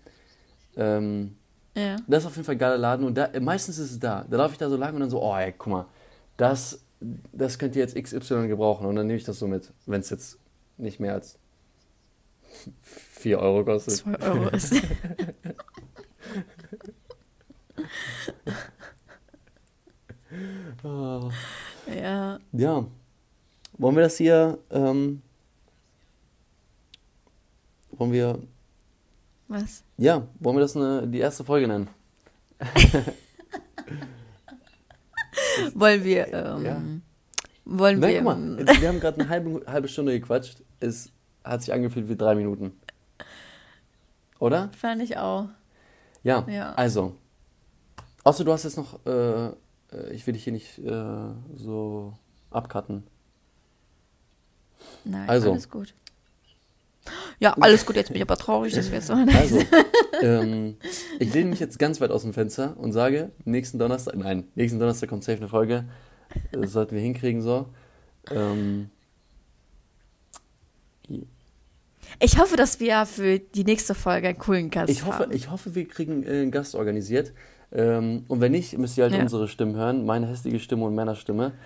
Ähm, 0.77 1.37
ja. 1.75 1.97
Das 2.07 2.23
ist 2.23 2.27
auf 2.27 2.37
jeden 2.37 2.45
Fall 2.45 2.55
ein 2.55 2.59
geiler 2.59 2.79
Laden 2.79 3.07
und 3.07 3.15
da, 3.17 3.29
meistens 3.41 3.79
ist 3.79 3.93
es 3.93 3.99
da. 4.01 4.25
Da 4.29 4.37
laufe 4.37 4.53
ich 4.53 4.59
da 4.59 4.69
so 4.69 4.77
lang 4.77 4.95
und 4.95 5.01
dann 5.01 5.11
so, 5.11 5.23
oh 5.23 5.37
ey, 5.37 5.53
guck 5.57 5.73
mal, 5.73 5.87
das, 6.37 6.85
das 7.33 7.59
könnt 7.59 7.77
ihr 7.77 7.83
jetzt 7.83 7.95
XY 7.95 8.49
gebrauchen 8.49 8.87
und 8.87 8.97
dann 8.97 9.07
nehme 9.07 9.19
ich 9.19 9.25
das 9.25 9.39
so 9.39 9.47
mit, 9.47 9.73
wenn 9.87 10.01
es 10.01 10.11
jetzt 10.11 10.39
nicht 10.77 11.01
mehr 11.01 11.15
als 11.15 11.39
4 12.83 13.39
Euro 13.39 13.65
kostet. 13.65 13.95
2 13.95 14.21
Euro 14.21 14.49
ist. 14.51 14.75
Ah. 20.83 21.31
ja. 21.95 22.39
Ja, 22.53 22.87
wollen 23.79 23.97
wir 23.97 24.03
das 24.03 24.17
hier, 24.17 24.59
ähm, 24.71 25.23
wollen 27.91 28.13
wir, 28.13 28.39
Was? 29.53 29.85
ja, 29.99 30.27
wollen 30.41 30.57
wir 30.57 30.61
das 30.63 30.77
eine, 30.77 31.07
die 31.07 31.19
erste 31.19 31.45
Folge 31.45 31.69
nennen? 31.69 31.89
Wollen 35.75 36.05
wir, 36.05 36.33
ähm, 36.33 36.65
Ja. 36.65 36.83
wollen 37.65 38.01
Nein, 38.01 38.15
wir, 38.15 38.23
mal, 38.23 38.67
wir 38.81 38.89
haben 38.89 39.01
gerade 39.01 39.21
eine 39.21 39.29
halbe, 39.29 39.63
halbe 39.67 39.89
Stunde 39.89 40.19
gequatscht. 40.19 40.63
Es 40.81 41.11
hat 41.45 41.63
sich 41.63 41.73
angefühlt 41.73 42.09
wie 42.09 42.17
drei 42.17 42.35
Minuten. 42.35 42.73
Oder? 44.39 44.71
fand 44.77 45.03
ich 45.03 45.17
auch. 45.17 45.49
Ja, 46.23 46.47
Ja. 46.49 46.73
also. 46.75 47.17
Außer 48.25 48.45
du 48.45 48.53
hast 48.53 48.65
jetzt 48.65 48.77
noch, 48.77 49.05
äh, 49.07 49.47
äh, 49.49 49.53
ich 50.13 50.27
will 50.27 50.35
dich 50.35 50.45
hier 50.45 50.53
nicht 50.53 50.79
äh, 50.79 51.31
so 51.57 52.17
abcutten. 52.51 53.05
Nein, 55.05 55.29
Also. 55.29 55.51
alles 55.53 55.69
gut. 55.69 55.95
Ja, 57.41 57.55
alles 57.61 57.85
gut, 57.87 57.97
jetzt 57.97 58.09
bin 58.09 58.17
ich 58.17 58.23
aber 58.23 58.37
traurig, 58.37 58.73
dass 58.75 58.91
wir 58.91 58.99
jetzt 58.99 59.07
so. 59.09 59.15
Also, 59.15 59.59
ähm, 60.23 60.77
ich 61.19 61.33
lehne 61.35 61.51
mich 61.51 61.61
jetzt 61.61 61.79
ganz 61.79 62.01
weit 62.01 62.11
aus 62.11 62.23
dem 62.23 62.33
Fenster 62.33 62.77
und 62.79 62.93
sage, 62.93 63.31
nächsten 63.45 63.79
Donnerstag, 63.79 64.17
nein, 64.17 64.45
nächsten 64.55 64.79
Donnerstag 64.79 65.09
kommt 65.09 65.25
safe 65.25 65.39
eine 65.39 65.49
Folge. 65.49 65.85
Das 66.53 66.73
sollten 66.73 66.95
wir 66.95 67.03
hinkriegen 67.03 67.43
so. 67.43 67.67
Ähm, 68.31 68.91
Ich 72.21 72.39
hoffe, 72.39 72.57
dass 72.57 72.79
wir 72.81 73.05
für 73.07 73.39
die 73.39 73.65
nächste 73.65 73.95
Folge 73.95 74.29
einen 74.29 74.39
coolen 74.39 74.71
Gast 74.71 74.91
ich, 74.91 75.05
hoffe, 75.05 75.21
haben. 75.25 75.33
ich 75.33 75.51
hoffe, 75.51 75.75
wir 75.75 75.89
kriegen 75.89 76.23
äh, 76.25 76.43
einen 76.43 76.51
Gast 76.51 76.75
organisiert. 76.75 77.33
Ähm, 77.73 78.25
und 78.29 78.41
wenn 78.41 78.53
nicht, 78.53 78.77
müsst 78.79 78.99
ihr 78.99 79.05
halt 79.05 79.15
Ja. 79.15 79.23
unsere 79.23 79.49
Stimmen 79.49 79.75
hören, 79.77 80.05
meine 80.05 80.27
hässliche 80.29 80.61
Stimme 80.61 80.85
und 80.85 80.95
Männerstimme. 80.95 81.53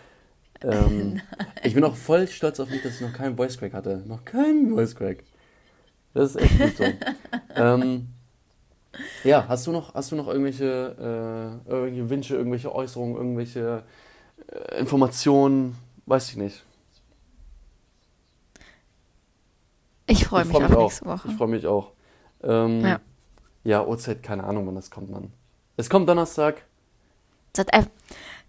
Ähm, 0.62 1.20
ich 1.64 1.74
bin 1.74 1.84
auch 1.84 1.94
voll 1.94 2.26
stolz 2.28 2.58
auf 2.60 2.70
mich, 2.70 2.82
dass 2.82 2.94
ich 2.94 3.02
noch 3.02 3.12
keinen 3.12 3.36
Voice 3.36 3.58
Crack 3.58 3.74
hatte. 3.74 4.02
Noch 4.06 4.24
keinen 4.24 4.70
Voice 4.74 4.96
Crack. 4.96 5.22
Das 6.16 6.34
ist 6.34 6.36
echt 6.36 6.58
gut 6.58 6.76
so. 6.78 6.84
ähm, 7.56 8.08
ja, 9.22 9.44
hast 9.46 9.66
du 9.66 9.72
noch, 9.72 9.92
hast 9.92 10.10
du 10.12 10.16
noch 10.16 10.28
irgendwelche, 10.28 11.60
äh, 11.66 11.70
irgendwelche 11.70 12.08
Wünsche, 12.10 12.36
irgendwelche 12.36 12.74
Äußerungen, 12.74 13.16
irgendwelche 13.16 13.82
äh, 14.50 14.78
Informationen? 14.78 15.76
Weiß 16.06 16.30
ich 16.30 16.36
nicht. 16.36 16.64
Ich 20.06 20.24
freue 20.26 20.42
Ich 20.42 20.48
mich 20.48 20.56
freu 20.56 20.64
auf 20.64 20.82
nächste 20.84 21.04
Woche. 21.04 21.28
Ich 21.28 21.34
freue 21.36 21.48
mich 21.48 21.66
auch. 21.66 21.92
Ähm, 22.42 22.80
Ja. 22.80 23.00
ja, 23.64 23.84
Uhrzeit, 23.84 24.22
keine 24.22 24.44
Ahnung, 24.44 24.66
wann 24.66 24.76
das 24.76 24.90
kommt, 24.90 25.10
Mann. 25.10 25.32
Es 25.76 25.90
kommt 25.90 26.08
Donnerstag. 26.08 26.62
Einfach- 27.72 27.90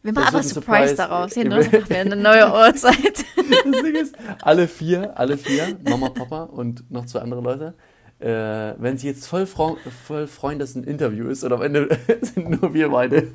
Wir 0.04 0.14
machen 0.14 0.26
einfach 0.28 0.40
ein 0.40 0.44
Surprise, 0.44 0.88
Surprise. 0.90 0.96
daraus. 0.96 1.34
Hier 1.34 1.46
nur 1.46 1.72
will- 1.72 1.84
wir 1.90 1.98
eine 2.00 2.16
neue 2.16 2.52
Uhrzeit. 2.54 3.26
Das 3.36 3.82
Ding 3.84 3.96
ist, 3.96 4.16
alle 4.42 4.68
vier, 4.68 5.18
alle 5.18 5.38
vier, 5.38 5.78
Mama, 5.84 6.10
Papa 6.10 6.44
und 6.44 6.90
noch 6.92 7.06
zwei 7.06 7.20
andere 7.20 7.42
Leute, 7.42 7.74
äh, 8.20 8.76
wenn 8.82 8.98
sie 8.98 9.08
jetzt 9.08 9.28
voll, 9.28 9.46
frau- 9.46 9.78
voll 10.06 10.28
freuen, 10.28 10.60
dass 10.60 10.76
ein 10.76 10.84
Interview 10.84 11.28
ist 11.28 11.44
und 11.44 11.52
am 11.54 11.62
Ende 11.62 11.98
sind 12.22 12.62
nur 12.62 12.74
wir 12.74 12.90
beide. 12.90 13.32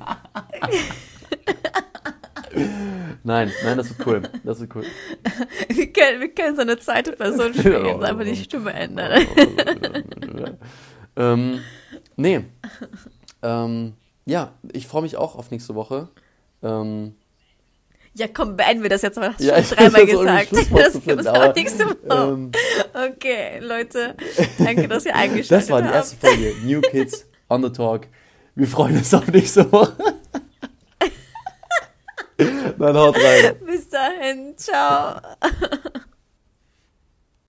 nein, 3.23 3.51
nein, 3.63 3.77
das 3.77 3.89
wird 3.97 4.07
cool. 4.07 4.21
Das 4.43 4.59
wird 4.59 4.75
cool. 4.75 4.83
wir, 5.69 5.91
können, 5.93 6.21
wir 6.21 6.29
können 6.33 6.55
so 6.55 6.61
eine 6.61 6.77
zweite 6.79 7.13
Person 7.13 7.53
spielen, 7.53 7.85
Ja. 7.85 7.99
einfach 7.99 8.23
die 8.23 8.35
Stimme 8.35 8.73
ändern. 8.73 9.25
ähm, 11.15 11.59
nee. 12.15 12.45
Ähm, 13.41 13.93
ja, 14.25 14.53
ich 14.71 14.87
freue 14.87 15.01
mich 15.01 15.17
auch 15.17 15.35
auf 15.35 15.51
nächste 15.51 15.75
Woche. 15.75 16.09
Ähm, 16.63 17.15
Ja, 18.13 18.27
komm, 18.33 18.55
beenden 18.55 18.83
wir 18.83 18.89
das 18.89 19.01
jetzt 19.01 19.17
mal. 19.17 19.33
Du 19.37 19.43
Ja, 19.43 19.61
schon 19.63 19.77
dreimal 19.77 20.05
gesagt. 20.05 20.49
Das 20.71 20.93
zu 20.93 21.01
gibt 21.01 21.21
es 21.21 21.27
auch 21.27 21.53
nächste 21.55 21.85
Woche. 21.85 21.97
ähm, 22.09 22.51
Okay, 22.93 23.59
Leute, 23.59 24.15
danke, 24.59 24.87
dass 24.87 25.05
ihr 25.05 25.15
eingeschaltet 25.15 25.51
das 25.51 25.69
war 25.69 25.81
die 25.81 25.87
habt. 25.87 25.95
erste 25.97 26.15
Folge. 26.17 26.53
New 26.63 26.81
Kids 26.81 27.25
on 27.49 27.63
the 27.63 27.69
Talk. 27.71 28.07
Wir 28.55 28.67
freuen 28.67 28.97
uns 28.97 29.13
auf 29.13 29.27
nächste 29.27 29.71
Woche. 29.71 29.95
Dann 32.77 32.97
haut 32.97 33.15
rein. 33.15 33.55
Bis 33.65 33.89
dahin, 33.89 34.53
ciao. 34.57 35.19